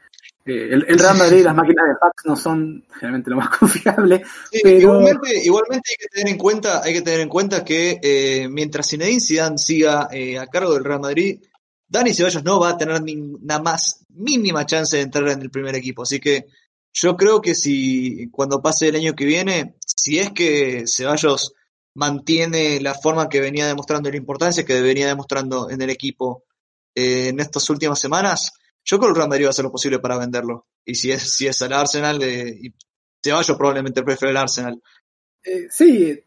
[0.46, 3.48] Eh, el, el, Real Madrid y las máquinas de fax no son generalmente lo más
[3.58, 4.24] confiable.
[4.62, 4.78] pero...
[4.78, 8.88] igualmente, igualmente hay que tener en cuenta, hay que tener en cuenta que eh, mientras
[8.88, 11.42] Zinedine Zidane siga eh, a cargo del Real Madrid,
[11.88, 15.50] Dani Ceballos no va a tener ni una más mínima chance de entrar en el
[15.50, 16.02] primer equipo.
[16.02, 16.46] Así que
[16.92, 21.54] yo creo que si cuando pase el año que viene, si es que Ceballos
[21.98, 26.44] mantiene la forma que venía demostrando, la importancia que venía demostrando en el equipo
[26.94, 28.52] en estas últimas semanas,
[28.84, 30.66] yo creo que Real Madrid va a hacer lo posible para venderlo.
[30.84, 32.74] Y si es, si es el Arsenal, eh, y
[33.56, 34.80] probablemente prefiere el Arsenal.
[35.42, 36.24] Eh, sí,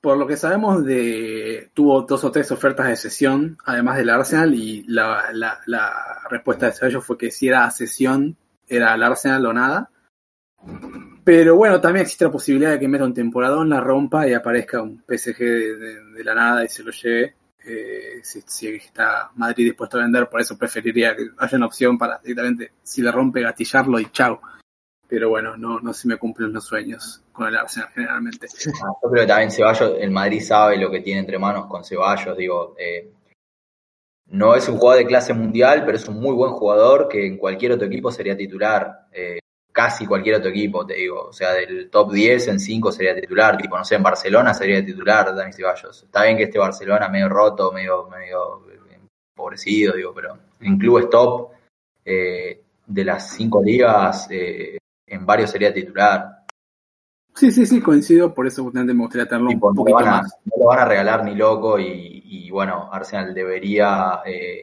[0.00, 4.54] por lo que sabemos, de tuvo dos o tres ofertas de sesión, además del Arsenal,
[4.54, 8.36] y la, la, la respuesta de Ceballos fue que si era sesión,
[8.66, 9.90] era el Arsenal o nada.
[11.26, 14.80] Pero bueno, también existe la posibilidad de que meta un temporadón, la rompa y aparezca
[14.80, 17.34] un PSG de la nada y se lo lleve.
[17.66, 22.18] Eh, si, está Madrid dispuesto a vender, por eso preferiría que haya una opción para
[22.18, 24.40] directamente, si le rompe, gatillarlo y chao.
[25.08, 28.46] Pero bueno, no, no se me cumplen los sueños con el Arsenal generalmente.
[28.46, 31.82] Ah, yo creo que también Ceballos, el Madrid sabe lo que tiene entre manos con
[31.82, 33.10] Ceballos, digo, eh,
[34.26, 37.36] no es un jugador de clase mundial, pero es un muy buen jugador que en
[37.36, 39.08] cualquier otro equipo sería titular.
[39.10, 39.40] Eh,
[39.76, 41.26] casi cualquier otro equipo, te digo.
[41.28, 43.58] O sea, del top 10 en 5 sería titular.
[43.58, 46.04] Tipo, no sé, en Barcelona sería titular Dani Ceballos.
[46.04, 51.50] Está bien que este Barcelona medio roto, medio, medio empobrecido, digo, pero en clubes top
[52.02, 56.46] eh, de las 5 ligas, eh, en varios sería titular.
[57.34, 60.38] Sí, sí, sí, coincido, por eso me gustaría tenerlo un poquito no más.
[60.46, 64.62] No lo van a regalar ni loco y, y bueno, Arsenal debería, eh,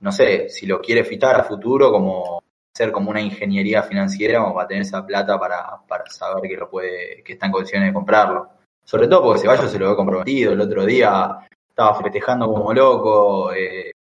[0.00, 2.43] no sé, si lo quiere fitar a futuro como
[2.76, 6.68] ser como una ingeniería financiera como para tener esa plata para, para saber que lo
[6.68, 8.48] puede, que está en condiciones de comprarlo.
[8.84, 13.52] Sobre todo porque Ceballos se lo ve comprometido, el otro día estaba festejando como loco,
[13.52, 13.92] eh,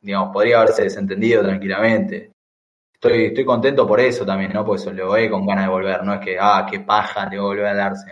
[0.00, 2.32] digamos, podría haberse desentendido tranquilamente.
[2.92, 4.64] Estoy, estoy contento por eso también, ¿no?
[4.64, 7.38] Porque se lo ve con ganas de volver, no es que, ah, qué paja, te
[7.38, 8.10] volver a darse.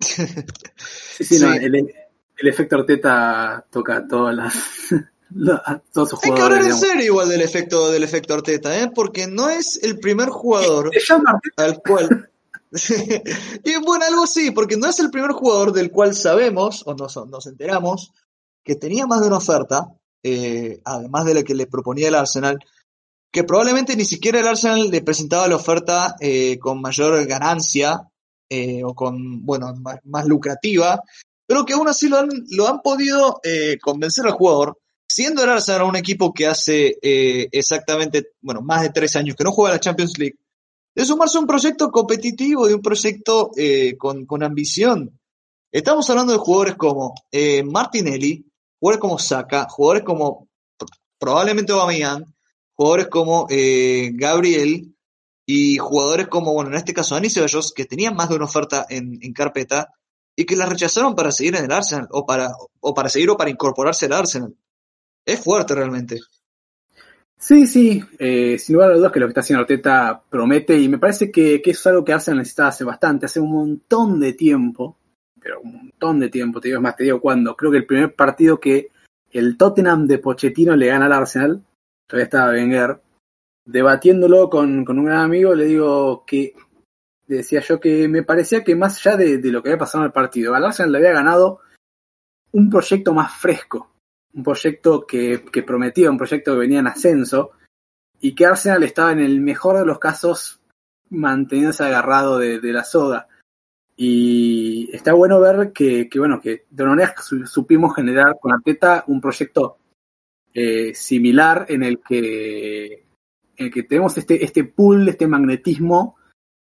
[0.00, 4.94] sí, sí, No, el, el efecto Arteta toca todas las
[5.34, 8.90] hay que hablar en serio igual del efecto del efecto Arteta, ¿eh?
[8.94, 10.90] porque no es el primer jugador
[11.56, 12.30] al cual
[13.64, 17.16] y bueno, algo sí, porque no es el primer jugador del cual sabemos o nos,
[17.28, 18.12] nos enteramos
[18.62, 19.88] que tenía más de una oferta,
[20.22, 22.58] eh, además de la que le proponía el Arsenal,
[23.32, 28.02] que probablemente ni siquiera el Arsenal le presentaba la oferta eh, con mayor ganancia
[28.50, 29.74] eh, o con, bueno,
[30.04, 31.02] más, lucrativa,
[31.46, 33.40] pero que aún así lo han, lo han podido
[33.80, 38.90] convencer al jugador siendo el Arsenal un equipo que hace eh, exactamente, bueno, más de
[38.90, 40.36] tres años que no juega la Champions League,
[40.94, 45.18] de sumarse a un proyecto competitivo, de un proyecto eh, con, con, ambición.
[45.72, 48.44] Estamos hablando de jugadores como eh, Martinelli,
[48.78, 50.48] jugadores como Saka, jugadores como
[51.18, 52.24] probablemente Aubameyang,
[52.74, 54.94] jugadores como Gabriel
[55.44, 58.86] y jugadores como, bueno, en este caso Dani Ceballos, que tenían más de una oferta
[58.88, 59.92] en, en carpeta
[60.36, 63.36] y que la rechazaron para seguir en el Arsenal o para, o para seguir o
[63.36, 64.54] para incorporarse al Arsenal
[65.28, 66.20] es fuerte realmente.
[67.36, 70.88] Sí, sí, eh, sin lugar a dudas que lo que está haciendo Arteta promete y
[70.88, 74.32] me parece que, que es algo que Arsenal necesitaba hace bastante, hace un montón de
[74.32, 74.96] tiempo,
[75.40, 77.86] pero un montón de tiempo, te digo, es más, te digo cuando, creo que el
[77.86, 78.90] primer partido que
[79.30, 81.62] el Tottenham de Pochettino le gana al Arsenal,
[82.08, 83.00] todavía estaba Wenger,
[83.64, 86.54] debatiéndolo con, con un gran amigo, le digo que,
[87.28, 90.06] decía yo que me parecía que más allá de, de lo que había pasado en
[90.06, 91.60] el partido, al Arsenal le había ganado
[92.50, 93.92] un proyecto más fresco,
[94.34, 97.52] un proyecto que, prometía, un proyecto que venía en ascenso,
[98.20, 100.60] y que Arsenal estaba en el mejor de los casos
[101.10, 103.28] manteniéndose agarrado de, la soga.
[103.96, 107.14] Y está bueno ver que, bueno, que de manera
[107.46, 109.78] supimos generar con Arteta un proyecto
[110.54, 113.04] eh, similar en el que,
[113.56, 116.16] en el que tenemos este, este pool, este magnetismo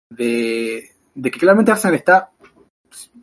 [0.09, 2.31] de, de que claramente Arsenal está,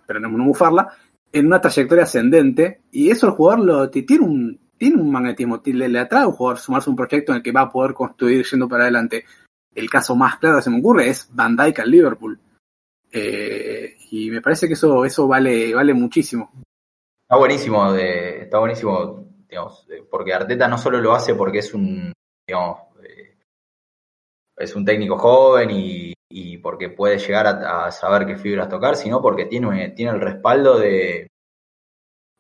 [0.06, 0.96] pero no bufarla,
[1.32, 5.88] en una trayectoria ascendente y eso el jugador lo, tiene, un, tiene un magnetismo, le,
[5.88, 7.94] le atrae a un jugador sumarse a un proyecto en el que va a poder
[7.94, 9.24] construir yendo para adelante.
[9.74, 12.38] El caso más claro que se me ocurre es Van Dijk al Liverpool.
[13.10, 16.50] Eh, y me parece que eso, eso vale, vale muchísimo.
[17.22, 22.12] Está buenísimo, está buenísimo, digamos, porque Arteta no solo lo hace porque es un,
[22.46, 23.36] digamos, eh,
[24.56, 26.12] es un técnico joven y,
[26.58, 31.28] porque puede llegar a, saber qué fibras tocar, sino porque tiene, tiene el respaldo de,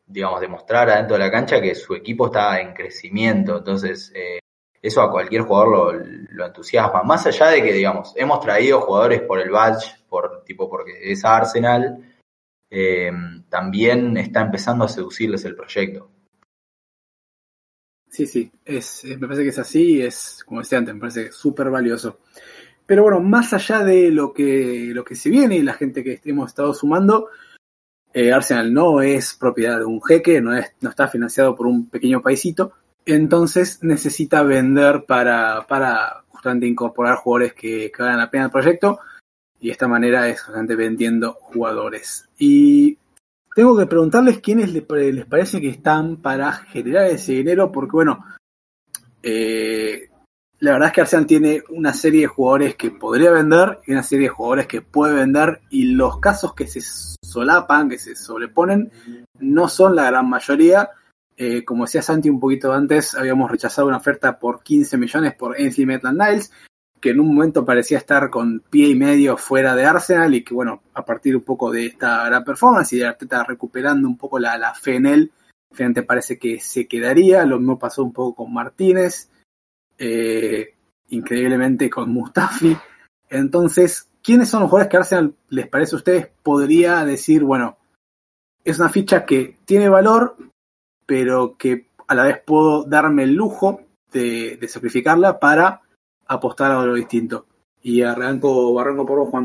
[0.06, 3.58] digamos, demostrar adentro de la cancha que su equipo está en crecimiento.
[3.58, 4.38] Entonces, eh,
[4.80, 7.02] eso a cualquier jugador lo, entusiasma.
[7.02, 11.24] Más allá de que, digamos, hemos traído jugadores por el badge, por tipo porque es
[11.24, 12.16] Arsenal,
[12.70, 13.12] eh,
[13.48, 16.10] también está empezando a seducirles el proyecto.
[18.08, 21.70] Sí, sí, es, me parece que es así, es, como decía antes, me parece súper
[21.70, 22.18] valioso.
[22.86, 26.20] Pero bueno, más allá de lo que, lo que se viene y la gente que
[26.24, 27.28] hemos estado sumando,
[28.12, 31.88] eh, Arsenal no es propiedad de un jeque, no, es, no está financiado por un
[31.88, 32.72] pequeño paisito,
[33.06, 39.00] entonces necesita vender para, para justamente incorporar jugadores que, que la pena el proyecto
[39.62, 42.28] y de esta manera es justamente vendiendo jugadores.
[42.36, 42.98] Y
[43.54, 44.84] tengo que preguntarles quiénes les,
[45.24, 48.24] parece que están para generar ese dinero, porque bueno,
[49.22, 50.10] eh,
[50.62, 54.04] la verdad es que Arsenal tiene una serie de jugadores que podría vender y una
[54.04, 56.80] serie de jugadores que puede vender y los casos que se
[57.20, 58.92] solapan, que se sobreponen,
[59.40, 60.90] no son la gran mayoría.
[61.36, 65.60] Eh, como decía Santi un poquito antes, habíamos rechazado una oferta por 15 millones por
[65.60, 66.52] NC Metal Niles
[67.00, 70.54] que en un momento parecía estar con pie y medio fuera de Arsenal y que
[70.54, 74.38] bueno, a partir un poco de esta gran performance y de Arteta recuperando un poco
[74.38, 75.32] la, la fe en él,
[75.72, 79.31] finalmente parece que se quedaría, lo mismo pasó un poco con Martínez,
[79.98, 80.74] eh,
[81.08, 82.76] increíblemente con Mustafi,
[83.28, 87.78] entonces, ¿quiénes son los jugadores que Arsenal les parece a ustedes podría decir, bueno,
[88.64, 90.36] es una ficha que tiene valor,
[91.06, 93.80] pero que a la vez puedo darme el lujo
[94.12, 95.80] de, de sacrificarla para
[96.26, 97.46] apostar a lo distinto.
[97.82, 99.44] Y arranco, arranco por vos, Juan.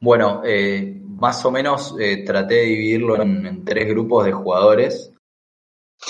[0.00, 5.12] Bueno, eh, más o menos eh, traté de dividirlo en, tres grupos de jugadores.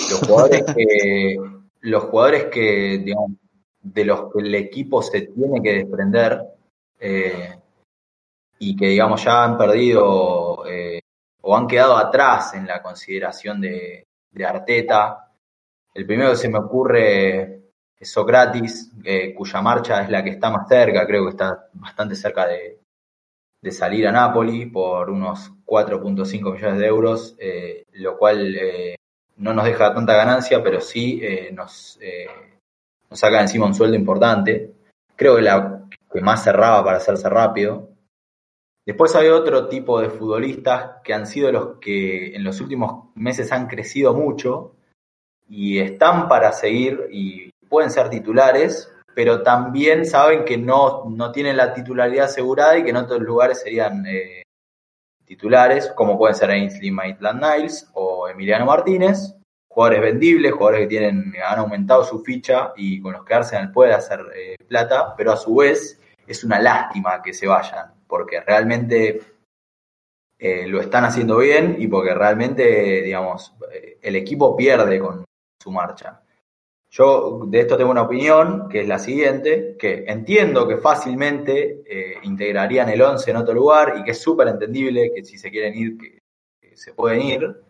[0.09, 1.37] Los jugadores que,
[1.83, 3.31] los jugadores que digamos,
[3.81, 6.41] de los que el equipo se tiene que desprender
[6.99, 7.55] eh,
[8.59, 10.03] y que digamos ya han perdido
[11.45, 15.29] o han quedado atrás en la consideración de, de Arteta.
[15.93, 17.63] El primero que se me ocurre
[18.05, 22.47] Socrates, eh, cuya marcha es la que está más cerca, creo que está bastante cerca
[22.47, 22.79] de,
[23.71, 28.95] salir a Napoli por unos 4.5 millones de euros, eh, lo cual eh,
[29.37, 31.21] no nos deja tanta ganancia, pero sí
[31.53, 31.99] nos,
[33.09, 34.73] nos saca encima un sueldo importante.
[35.15, 37.89] Creo que la que más cerraba para hacerse rápido.
[38.85, 43.51] Después hay otro tipo de futbolistas que han sido los que en los últimos meses
[43.51, 44.75] han crecido mucho
[45.49, 51.57] y están para seguir y pueden ser titulares, pero también saben que no, no tienen
[51.57, 54.42] la titularidad asegurada y que en otros lugares serían eh,
[55.25, 59.35] titulares, como pueden ser Ainsley Maitland Niles o Emiliano Martínez,
[59.67, 63.93] jugadores vendibles, jugadores que tienen, han aumentado su ficha y con los que Arsenal puede
[63.93, 69.21] hacer eh, plata, pero a su vez es una lástima que se vayan, porque realmente
[70.37, 73.53] eh, lo están haciendo bien y porque realmente, digamos,
[74.01, 75.25] el equipo pierde con
[75.61, 76.21] su marcha.
[76.95, 82.19] Yo de esto tengo una opinión, que es la siguiente, que entiendo que fácilmente eh,
[82.21, 85.73] integrarían el 11 en otro lugar y que es súper entendible que si se quieren
[85.73, 86.19] ir, que,
[86.75, 87.63] se pueden ir.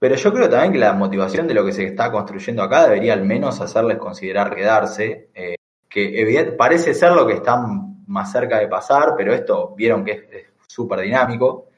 [0.00, 3.12] Pero yo creo también que la motivación de lo que se está construyendo acá debería
[3.12, 5.54] al menos hacerles considerar quedarse, eh,
[5.88, 10.46] que parece ser lo que están más cerca de pasar, pero esto vieron que es
[10.66, 11.68] súper dinámico.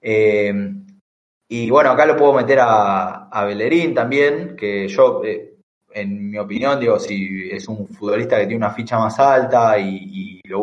[0.00, 0.54] Eh,
[1.52, 5.56] y bueno, acá lo puedo meter a, a Bellerín también, que yo, eh,
[5.92, 10.40] en mi opinión, digo, si es un futbolista que tiene una ficha más alta y,
[10.44, 10.62] lo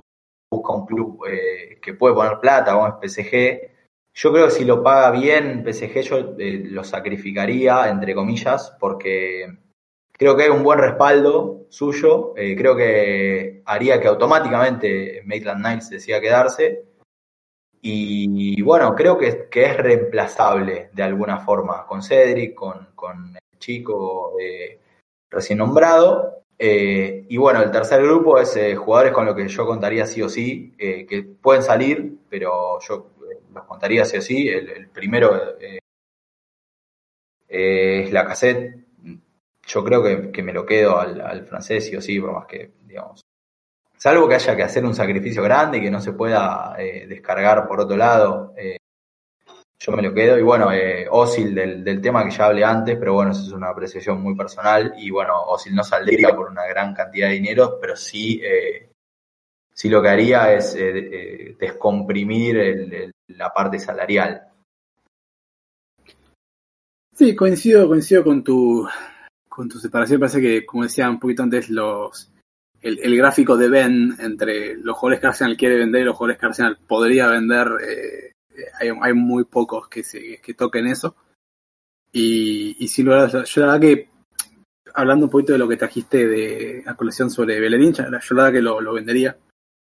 [0.50, 3.60] busca un club eh, que puede poner plata, como es PSG,
[4.14, 9.46] yo creo que si lo paga bien PSG, yo eh, lo sacrificaría, entre comillas, porque
[10.14, 16.22] creo que hay un buen respaldo suyo, creo que haría que automáticamente Maitland Niles decida
[16.22, 16.86] quedarse
[17.82, 24.80] y bueno, creo que, es reemplazable de alguna forma con Cedric, con, el chico eh,
[25.30, 26.44] recién nombrado.
[26.60, 30.22] Eh, y bueno, el tercer grupo es eh, jugadores con los que yo contaría sí
[30.22, 33.12] o sí, que pueden salir, pero yo
[33.54, 34.48] los contaría sí o sí.
[34.50, 35.58] El, primero
[37.48, 38.76] es la cassette.
[39.66, 42.72] Yo creo que, me lo quedo al, al francés sí o sí, por más que,
[42.86, 43.27] digamos,
[43.98, 47.68] Salvo que haya que hacer un sacrificio grande y que no se pueda eh, descargar
[47.68, 48.78] por otro lado, eh,
[49.80, 50.38] yo me lo quedo.
[50.38, 53.70] Y bueno, eh, Osil del, tema que ya hablé antes, pero bueno, eso es una
[53.70, 54.94] apreciación muy personal.
[54.98, 58.40] Y bueno, Osil no saldría por una gran cantidad de dinero, pero sí,
[59.74, 60.78] sí lo que haría es
[61.58, 64.44] descomprimir la parte salarial.
[67.16, 68.88] Sí, coincido, coincido con tu,
[69.50, 70.20] con tu separación.
[70.20, 72.32] Parece que, como decía un poquito antes, los
[72.82, 76.46] el, gráfico de Ben entre los jugadores que Arsenal quiere vender y los jugadores que
[76.46, 78.32] Arsenal podría vender, eh,
[78.80, 81.16] hay, hay, muy pocos que, se, que toquen eso.
[82.12, 84.10] Y, y sí, yo la verdad que,
[84.94, 88.52] hablando un poquito de lo que trajiste de la colección sobre Bellerín, yo la verdad
[88.52, 89.38] que lo, lo vendería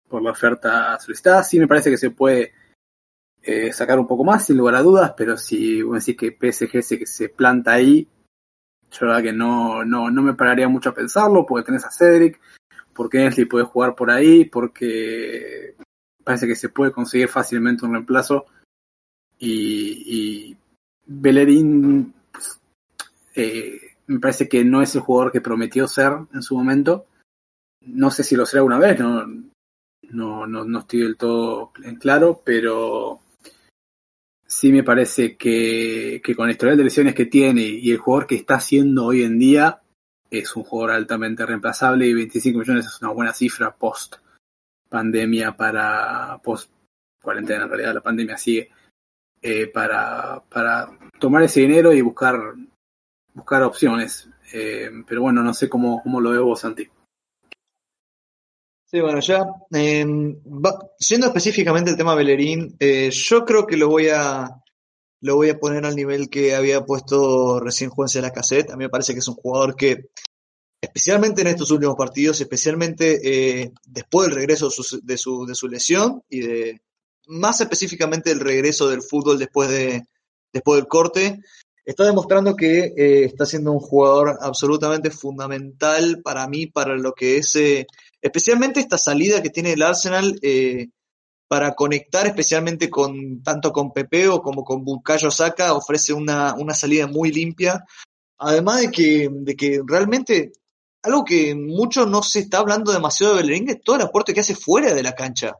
[0.08, 1.42] por la oferta solicitada.
[1.42, 2.52] Sí me parece que se puede
[3.42, 6.82] eh, sacar un poco más, sin lugar a dudas, pero si vos decís que PSG
[6.82, 8.08] se, que se planta ahí,
[8.90, 11.90] yo la verdad que no, no, no me pararía mucho a pensarlo, porque tenés a
[11.90, 12.40] Cedric,
[12.94, 15.74] porque Nesli puede jugar por ahí, porque
[16.22, 18.46] parece que se puede conseguir fácilmente un reemplazo.
[19.38, 20.56] Y, y
[21.06, 22.60] Bellerín pues,
[23.34, 27.06] eh, me parece que no es el jugador que prometió ser en su momento.
[27.80, 29.26] No sé si lo será una vez, no,
[30.10, 33.20] no, no, no estoy del todo en claro, pero
[34.46, 38.26] sí me parece que, que con el historial de lesiones que tiene y el jugador
[38.26, 39.80] que está haciendo hoy en día,
[40.30, 44.16] es un jugador altamente reemplazable y 25 millones es una buena cifra post
[44.88, 46.70] pandemia para post
[47.22, 48.70] cuarentena en realidad la pandemia sigue
[49.42, 52.54] eh, para, para tomar ese dinero y buscar
[53.34, 54.28] buscar opciones.
[54.52, 56.88] Eh, pero bueno no sé cómo, cómo lo ves vos Santi.
[58.94, 60.06] Sí, bueno, ya eh,
[60.98, 64.62] siendo específicamente el tema Bellerín, eh, yo creo que lo voy a
[65.24, 68.70] lo voy a poner al nivel que había puesto recién Juanse la cassette.
[68.70, 70.10] A mí me parece que es un jugador que,
[70.78, 74.68] especialmente en estos últimos partidos, especialmente eh, después del regreso
[75.02, 76.82] de su, de su, lesión y de
[77.26, 80.04] más específicamente el regreso del fútbol después, de,
[80.52, 81.40] después del corte,
[81.86, 87.38] está demostrando que eh, está siendo un jugador absolutamente fundamental para mí, para lo que
[87.38, 87.86] es, eh,
[88.20, 90.38] especialmente esta salida que tiene el Arsenal
[91.54, 97.06] para conectar especialmente con tanto con Pepeo como con Bukayo Saka, ofrece una, una salida
[97.06, 97.84] muy limpia.
[98.38, 100.50] Además de que, de que realmente
[101.04, 104.40] algo que mucho no se está hablando demasiado de Bellerín es todo el aporte que
[104.40, 105.52] hace fuera de la cancha.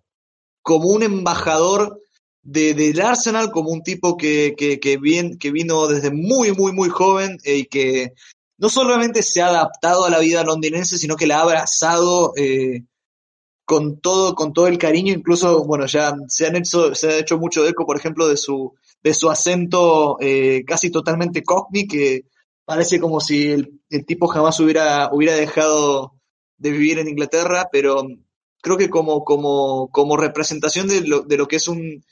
[0.63, 2.01] Como un embajador
[2.43, 4.99] de, del Arsenal, como un tipo que, que, que,
[5.39, 8.15] que vino desde muy, muy, muy joven eh, y que
[8.59, 12.83] no solamente se ha adaptado a la vida londinense, sino que la ha abrazado eh,
[13.65, 17.39] con todo, con todo el cariño, incluso, bueno, ya se han hecho, se ha hecho
[17.39, 22.25] mucho eco, por ejemplo, de su, de su acento eh, casi totalmente cockney, que
[22.65, 26.15] parece como si el, tipo jamás hubiera, hubiera dejado
[26.59, 28.07] de vivir en Inglaterra, pero
[28.61, 32.05] creo que como, como, como representación de lo, de lo que es un,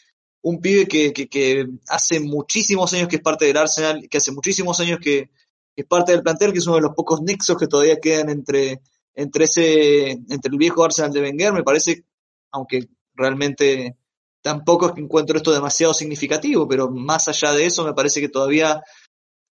[0.42, 4.32] un pibe que, que, que, hace muchísimos años que es parte del Arsenal, que hace
[4.32, 5.30] muchísimos años que,
[5.74, 8.30] que es parte del plantel, que es uno de los pocos nexos que todavía quedan
[8.30, 8.80] entre,
[9.14, 12.04] entre ese, entre el viejo Arsenal de Wenger, me parece,
[12.50, 13.96] aunque realmente
[14.42, 18.28] tampoco es que encuentro esto demasiado significativo, pero más allá de eso me parece que
[18.28, 18.82] todavía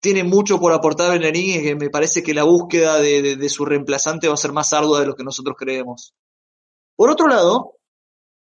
[0.00, 3.64] tiene mucho por aportar Bellerín y que me parece que la búsqueda de, de, su
[3.64, 6.14] reemplazante va a ser más ardua de lo que nosotros creemos.
[6.96, 7.74] Por otro lado,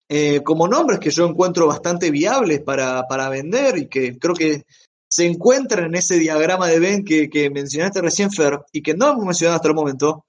[0.09, 4.65] eh, como nombres que yo encuentro bastante viables para, para vender y que creo que
[5.09, 9.11] se encuentran en ese diagrama de Ben que, que mencionaste recién, Fer, y que no
[9.11, 10.25] hemos mencionado hasta el momento,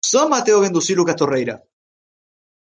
[0.00, 1.62] son Mateo Gendouzi y Lucas Torreira.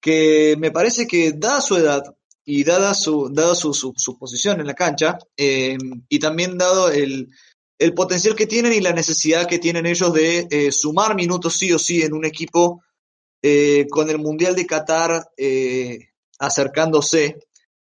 [0.01, 2.03] Que me parece que, dada su edad
[2.45, 5.77] y dada su, dada su, posición en la cancha, eh,
[6.07, 7.29] y también dado el,
[7.95, 11.79] potencial que tienen y la necesidad que tienen ellos de eh, sumar minutos sí o
[11.79, 12.81] sí en un equipo
[13.41, 16.09] eh, con el Mundial de Qatar eh,
[16.39, 17.37] acercándose,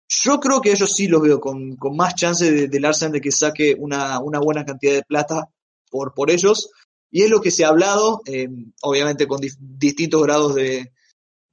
[0.06, 3.32] yo creo que ellos sí los veo con, más chance de, del Arsenal de que
[3.32, 5.48] saque una, una buena cantidad de plata
[5.90, 6.70] por, por ellos.
[7.10, 8.48] Y es lo que se ha hablado, eh,
[8.82, 10.92] obviamente con di distintos grados de,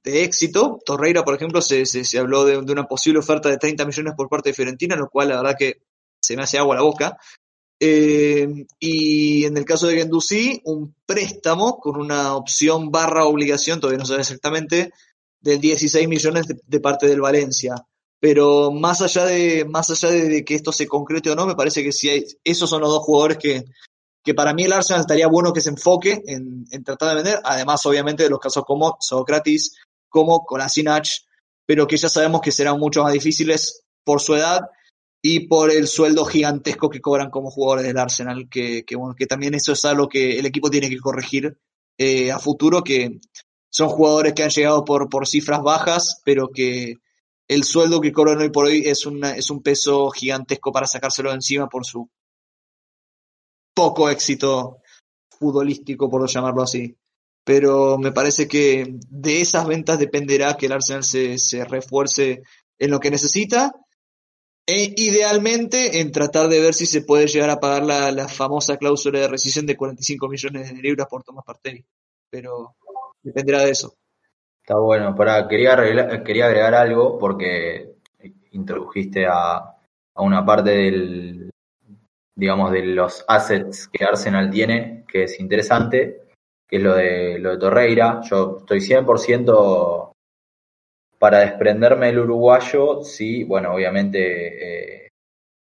[0.04, 0.78] éxito.
[0.86, 4.14] Torreira, por ejemplo, se, se, se habló de, de, una posible oferta de 30 millones
[4.16, 5.82] por parte de Fiorentina, lo cual la verdad que
[6.20, 7.18] se me hace agua la boca.
[7.80, 13.98] Eh, y en el caso de Gendouzi, un préstamo con una opción barra obligación, todavía
[13.98, 14.92] no se exactamente,
[15.40, 17.74] de 16 millones de, parte del Valencia.
[18.20, 21.84] Pero más allá de, más allá de, que esto se concrete o no, me parece
[21.84, 23.64] que si hay, esos son los dos jugadores que,
[24.28, 27.40] que para mí el Arsenal estaría bueno que se enfoque en, en tratar de vender,
[27.42, 29.76] además obviamente de los casos como Socrates,
[30.06, 31.06] como Kolasinac,
[31.64, 34.68] pero que ya sabemos que serán mucho más difíciles por su edad
[35.22, 39.24] y por el sueldo gigantesco que cobran como jugadores del Arsenal, que, que, bueno, que
[39.24, 41.56] también eso es algo que el equipo tiene que corregir
[41.96, 43.20] eh, a futuro, que
[43.70, 46.96] son jugadores que han llegado por, por cifras bajas, pero que
[47.48, 49.06] el sueldo que cobran hoy por hoy es,
[49.36, 52.10] es un peso gigantesco para sacárselo de encima por su
[53.78, 54.82] poco éxito
[55.38, 56.96] futbolístico, por llamarlo así.
[57.44, 62.42] Pero me parece que de esas ventas dependerá que el Arsenal se, refuerce
[62.76, 63.72] en lo que necesita
[64.66, 69.20] e idealmente en tratar de ver si se puede llegar a pagar la, famosa cláusula
[69.20, 71.84] de rescisión de 45 millones de libras por Tomás Partey.
[72.28, 72.74] Pero
[73.22, 73.94] dependerá de eso.
[74.60, 75.76] Está bueno, para, quería,
[76.24, 77.94] quería agregar algo porque
[78.50, 79.76] introdujiste a
[80.16, 81.50] una parte del,
[82.38, 86.22] digamos, de los assets que Arsenal tiene, que es interesante,
[86.68, 88.20] que es lo de, lo de Torreira.
[88.30, 90.12] Yo estoy 100%
[91.18, 95.08] para desprenderme del uruguayo, sí, bueno, obviamente eh,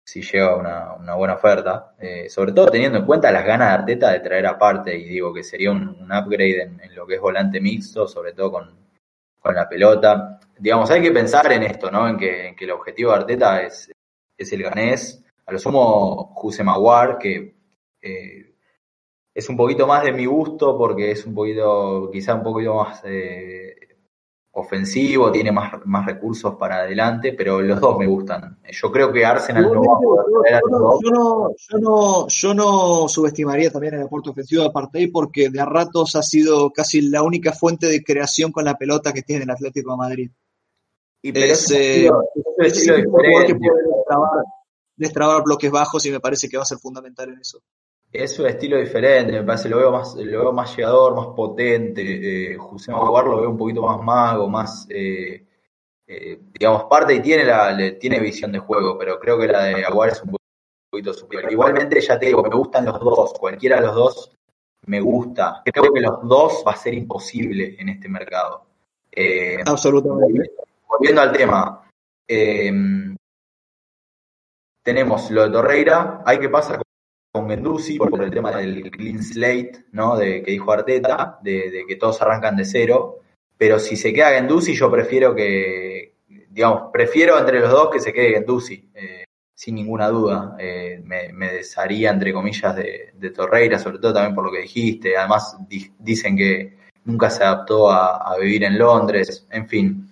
[0.05, 3.73] si llega una, una buena oferta, eh, sobre todo teniendo en cuenta las ganas de
[3.73, 7.59] Arteta de traer aparte, y digo que sería un, upgrade en, lo que es volante
[7.59, 8.75] mixto, sobre todo con,
[9.39, 10.39] con, la pelota.
[10.55, 12.07] Digamos, hay que pensar en esto, ¿no?
[12.07, 13.91] En que, en que el objetivo de Arteta es,
[14.37, 17.55] es el ganés, a lo sumo José Maguar, que
[18.01, 18.55] eh,
[19.33, 23.01] es un poquito más de mi gusto porque es un poquito, quizá un poquito más
[23.05, 23.75] eh,
[24.51, 28.59] ofensivo, tiene más, más recursos para adelante, pero los dos me gustan.
[28.69, 32.53] Yo creo que Arsenal no va a poder yo, no, yo, no, yo, no, yo
[32.53, 37.01] no subestimaría también el aporte ofensivo de Partey porque de a ratos ha sido casi
[37.01, 40.31] la única fuente de creación con la pelota que tiene el Atlético de Madrid.
[41.21, 42.09] Y es, eh,
[42.59, 42.87] es, es,
[44.99, 47.61] destrabar bloques bajos y me parece que va a ser fundamental en eso.
[48.11, 52.53] Es un estilo diferente, me parece, lo veo más, lo veo más llegador, más potente.
[52.53, 55.45] Eh, José Maguar lo veo un poquito más mago, más, eh,
[56.07, 59.85] eh, digamos, parte y tiene, la, tiene visión de juego, pero creo que la de
[59.85, 60.35] Aguar es un
[60.89, 61.51] poquito superior.
[61.51, 64.35] Igualmente, ya te digo, me gustan los dos, cualquiera de los dos
[64.87, 65.61] me gusta.
[65.63, 68.65] Creo que los dos va a ser imposible en este mercado.
[69.65, 70.51] Absolutamente.
[70.87, 71.87] Volviendo al tema,
[74.89, 76.81] tenemos lo de Torreira, hay que pasar
[77.31, 80.17] con Menduzzi por el tema del clean slate, ¿no?
[80.17, 83.19] De que dijo Arteta, de, que todos arrancan de cero.
[83.55, 86.15] Pero si se queda Genduzzi, yo prefiero que,
[86.49, 90.55] digamos, prefiero entre los dos que se quede Genduzzi, eh, sin ninguna duda.
[90.57, 95.15] Eh, me, desharía, entre comillas, de, Torreira, sobre todo también por lo que dijiste.
[95.15, 95.55] Además,
[95.99, 100.08] dicen que nunca se adaptó a vivir en Londres, en fin.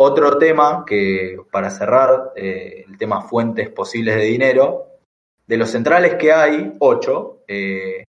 [0.00, 5.00] Otro tema que, para cerrar, eh, el tema fuentes posibles de dinero,
[5.44, 8.04] de los centrales que hay, ocho, eh,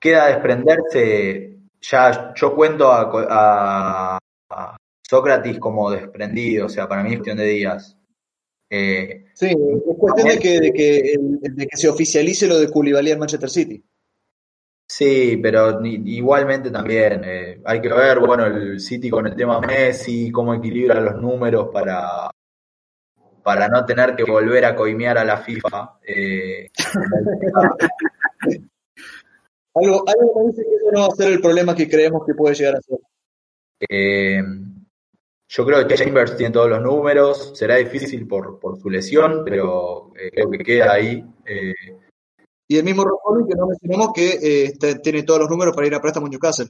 [0.00, 4.18] queda desprenderse, ya yo cuento a,
[5.08, 7.96] Sócrates como desprendido, o sea, para mí es cuestión de días.
[8.68, 13.12] Eh, sí, es cuestión de que, de que, de que se oficialice lo de Koulibaly
[13.12, 13.84] en Manchester City.
[14.88, 20.30] Sí, pero igualmente también eh, hay que ver, bueno, el City con el tema Messi,
[20.30, 22.30] cómo equilibra los números para,
[23.42, 25.98] para no tener que volver a coimear a la FIFA.
[26.06, 26.70] Eh,
[29.74, 32.34] algo, algo me dice que eso no va a ser el problema que creemos que
[32.34, 32.98] puede llegar a ser.
[33.88, 34.40] Eh,
[35.48, 40.12] yo creo que Chambers tiene todos los números, será difícil por, por su lesión, pero
[40.14, 41.24] creo que queda ahí.
[42.68, 45.94] Y el mismo Rofolli que no mencionamos que eh, tiene todos los números para ir
[45.94, 46.68] a préstamo en Newcastle.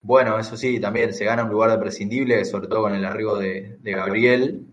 [0.00, 3.36] Bueno, eso sí, también se gana un lugar de prescindible, sobre todo con el arribo
[3.36, 4.66] de, Gabriel.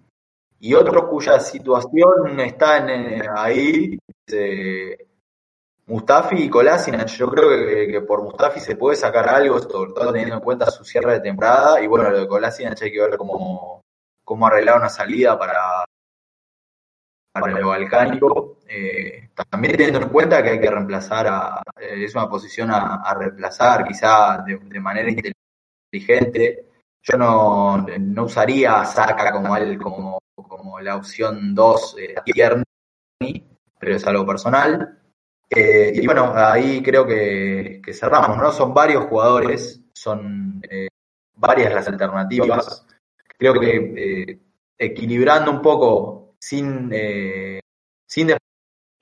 [0.60, 3.98] Y otro cuya situación está en, ahí,
[5.88, 7.08] Mustafi y Kolasinac.
[7.08, 7.50] Yo creo
[7.88, 11.20] que, por Mustafi se puede sacar algo, sobre todo teniendo en cuenta su cierre de
[11.20, 11.82] temporada.
[11.82, 13.82] Y bueno, lo de Kolasinac hay que ver cómo,
[14.24, 15.84] cómo arreglar una salida para,
[17.34, 18.60] para el balcánico.
[18.76, 23.14] Eh, también teniendo en cuenta que hay que reemplazar a, eh, es una posición a,
[23.14, 25.10] reemplazar quizá de, manera
[25.92, 26.66] inteligente.
[27.04, 32.16] Yo no, no usaría a Saka como, como, como la opción 2 eh,
[33.78, 34.98] pero es algo personal.
[35.50, 38.52] Eh, y bueno, ahí creo que, que, cerramos, ¿no?
[38.52, 40.64] Son varios jugadores, son
[41.36, 42.88] varias las alternativas.
[43.38, 44.40] Creo que
[44.80, 46.90] equilibrando un poco sin,
[48.08, 48.32] sin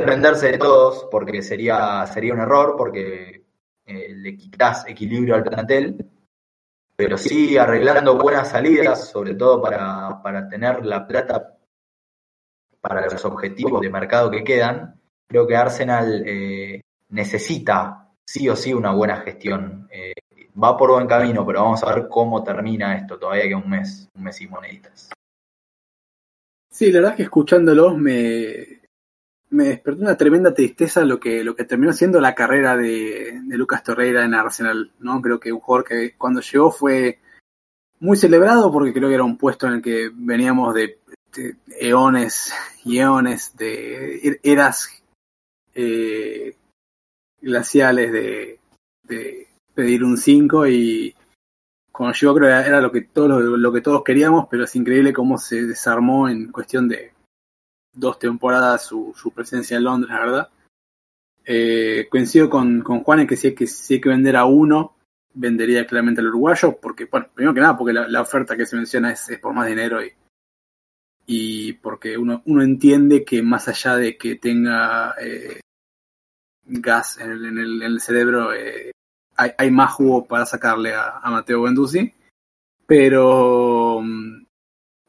[0.02, 3.45] desprenderse de todos porque sería, sería un error, porque
[3.86, 6.10] eh, le quitas equilibrio al plantel,
[6.95, 11.57] pero sí arreglando buenas salidas, sobre todo para, para tener la plata
[12.80, 18.73] para los objetivos de mercado que quedan, creo que Arsenal eh, necesita sí o sí
[18.73, 19.88] una buena gestión.
[19.91, 20.14] Eh,
[20.61, 23.19] va por buen camino, pero vamos a ver cómo termina esto.
[23.19, 25.10] Todavía que un mes, un mes y moneditas.
[26.72, 28.81] Sí, la verdad es que escuchándolos me,
[29.52, 33.84] me despertó una tremenda tristeza lo que, lo que terminó siendo la carrera de, Lucas
[33.84, 35.22] Torreira en Arsenal, ¿no?
[35.22, 37.19] Creo que un jugador que cuando llegó fue
[37.99, 40.99] muy celebrado porque creo que era un puesto en el que veníamos de,
[41.80, 42.53] eones
[42.86, 45.03] y eones de er, eras
[45.76, 46.56] eh,
[47.41, 48.57] glaciales de,
[49.73, 51.14] pedir un 5 y
[51.91, 55.11] cuando llegó creo que era lo que todos lo que todos queríamos, pero es increíble
[55.11, 57.11] cómo se desarmó en cuestión de
[57.94, 60.50] dos temporadas su, presencia en Londres, verdad.
[61.44, 64.96] Eh, coincido con, con Juan en que si hay que, si que vender a uno,
[65.34, 69.12] vendería claramente al uruguayo, porque, bueno, primero que nada, porque la, oferta que se menciona
[69.12, 70.00] es, por más dinero
[71.26, 75.62] y, porque uno, entiende que más allá de que tenga eh,
[76.66, 78.92] gas en el, cerebro, eh,
[79.38, 82.14] hay, más jugo para sacarle a, a Mateo Benduzzi,
[82.86, 84.44] pero mm,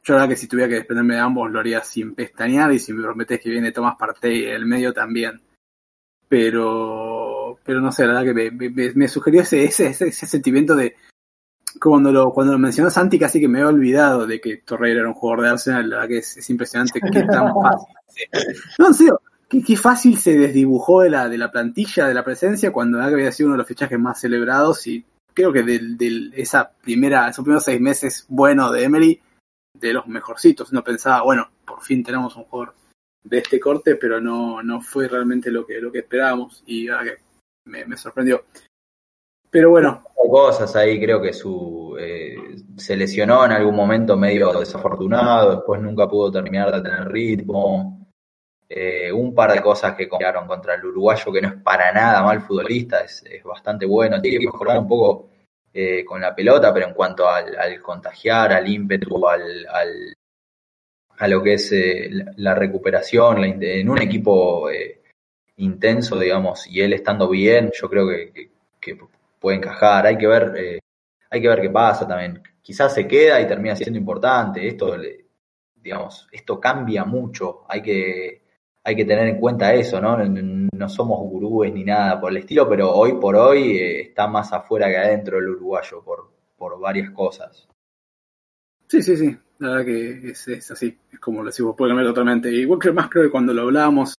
[0.04, 2.78] yo la verdad que si tuviera que desprenderme de ambos lo haría sin pestañear y
[2.78, 5.40] si me prometes que viene Tomás Partey en el medio también.
[6.28, 10.96] Pero, pero no sé, la verdad que me, me, sugirió ese, ese, ese, sentimiento de
[11.78, 15.08] cuando lo, cuando lo mencionó Santi casi que me he olvidado de que Torreira era
[15.08, 17.94] un jugador de Arsenal, la verdad que es, impresionante qué tan fácil.
[18.78, 22.72] No, en serio, qué, fácil se desdibujó de la, de la plantilla, de la presencia,
[22.72, 25.04] cuando la verdad que había sido uno de los fichajes más celebrados y
[25.34, 29.20] creo que de, de esa primera, esos primeros seis meses bueno de Emery,
[29.88, 30.72] de los mejorcitos.
[30.72, 32.74] No pensaba, bueno, por fin tenemos un jugador
[33.24, 36.88] de este corte, pero no, no fue realmente lo que, lo que esperábamos y
[37.66, 38.44] me, me sorprendió.
[39.50, 40.04] Pero bueno.
[40.14, 42.36] Cosas ahí, creo que su eh,
[42.76, 48.08] se lesionó en algún momento medio desafortunado, después nunca pudo terminar de tener ritmo.
[48.68, 52.22] Eh, un par de cosas que cambiaron contra el uruguayo, que no es para nada
[52.22, 54.22] mal futbolista, es, es bastante bueno.
[54.22, 55.31] Tiene que mejorar un poco
[55.74, 60.16] eh, con la pelota, pero en cuanto al, contagiar, al ímpetu, al, al,
[61.18, 65.02] a lo que es eh, la, recuperación, en un equipo eh,
[65.56, 68.50] intenso, digamos, y él estando bien, yo creo que,
[69.40, 70.06] puede encajar.
[70.06, 70.80] Hay que ver,
[71.30, 72.42] hay que ver qué pasa también.
[72.60, 74.68] Quizás se queda y termina siendo importante.
[74.68, 74.96] Esto,
[75.74, 77.64] digamos, esto cambia mucho.
[77.68, 78.41] Hay que
[78.84, 80.18] hay que tener en cuenta eso, ¿no?
[80.18, 84.52] No somos gurúes ni nada por el estilo, pero hoy por hoy eh, está más
[84.52, 87.68] afuera que adentro el uruguayo por, por varias cosas.
[88.88, 92.50] Sí, sí, sí, la verdad que es, así, es como lo decimos, puede cambiar totalmente.
[92.50, 94.14] Igual que más creo que cuando lo hablábamos,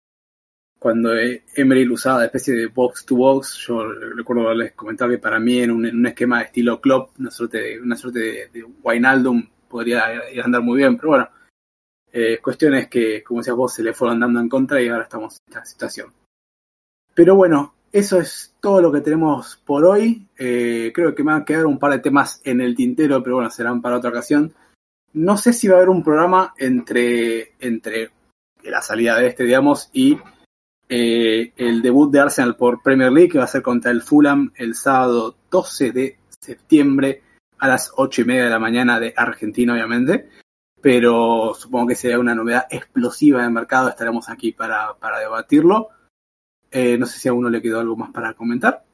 [0.78, 3.84] cuando eh, Emery usaba especie de box to box, yo
[4.16, 7.80] recuerdo haberles comentado que para mí en un, esquema de estilo club, una suerte de,
[7.80, 10.04] una suerte de, de Wijnaldum podría
[10.42, 11.28] andar muy bien, pero bueno,
[12.16, 15.34] eh, cuestiones que, como decías vos, se le fueron dando en contra y ahora estamos
[15.34, 16.12] en esta situación.
[17.12, 20.24] Pero bueno, eso es todo lo que tenemos por hoy.
[20.38, 23.36] Eh, creo que me van a quedar un par de temas en el tintero, pero
[23.36, 24.54] bueno, serán para otra ocasión.
[25.12, 28.12] No sé si va a haber un programa entre, entre
[28.62, 30.16] la salida de este, digamos, y
[30.88, 34.52] eh, el debut de Arsenal por Premier League, que va a ser contra el Fulham
[34.54, 37.22] el sábado 12 de septiembre
[37.58, 40.28] a las 8 y media de la mañana de Argentina, obviamente
[40.84, 45.88] pero supongo que sería una novedad explosiva en el mercado, estaremos aquí para, para debatirlo.
[46.70, 48.84] Eh, no sé si a uno le quedó algo más para comentar.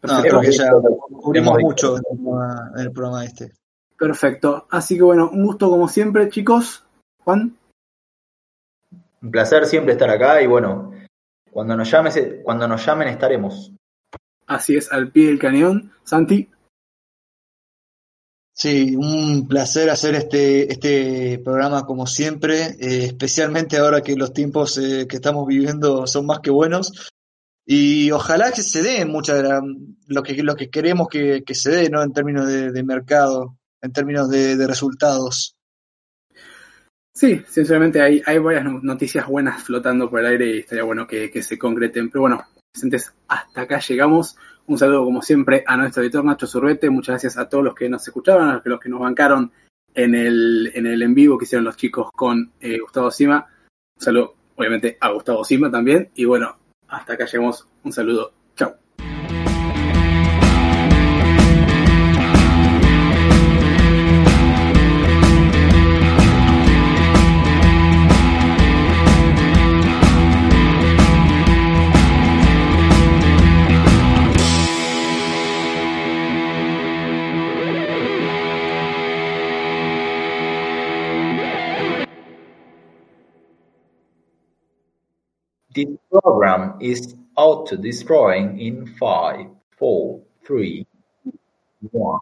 [0.00, 0.70] No, creo que ya
[1.20, 3.52] cubrimos mucho en el, programa, este.
[3.98, 4.66] Perfecto.
[4.70, 6.86] Así que bueno, un gusto como siempre, chicos.
[7.22, 7.58] Juan.
[9.20, 10.94] Un placer siempre estar acá y bueno,
[11.50, 13.70] cuando nos llames, cuando nos llamen estaremos.
[14.46, 15.92] Así es, al pie del cañón.
[16.04, 16.48] Santi.
[18.60, 24.76] Sí, un placer hacer este, este programa como siempre, eh, especialmente ahora que los tiempos
[24.76, 27.10] eh, que estamos viviendo son más que buenos.
[27.64, 29.62] Y ojalá que se dé mucha
[30.08, 32.02] lo que, lo que queremos que, se dé, ¿no?
[32.02, 35.56] En términos de, mercado, en términos de, resultados.
[37.14, 41.30] Sí, sinceramente hay, hay varias noticias buenas flotando por el aire y estaría bueno que,
[41.30, 42.10] que se concreten.
[42.10, 42.44] Pero bueno,
[43.26, 44.36] hasta acá llegamos.
[44.66, 46.90] Un saludo como siempre a nuestro editor Nacho Zurbete.
[46.90, 49.52] Muchas gracias a todos los que nos escucharon, a los que nos bancaron
[49.94, 53.46] en el en, el en vivo que hicieron los chicos con eh, Gustavo Sima.
[53.96, 56.10] Un saludo obviamente a Gustavo Sima también.
[56.14, 56.56] Y bueno,
[56.88, 57.66] hasta acá llegamos.
[57.82, 58.39] Un saludo.
[85.74, 89.46] This program is auto-destroying in five,
[89.78, 90.86] four, three,
[91.92, 92.18] one.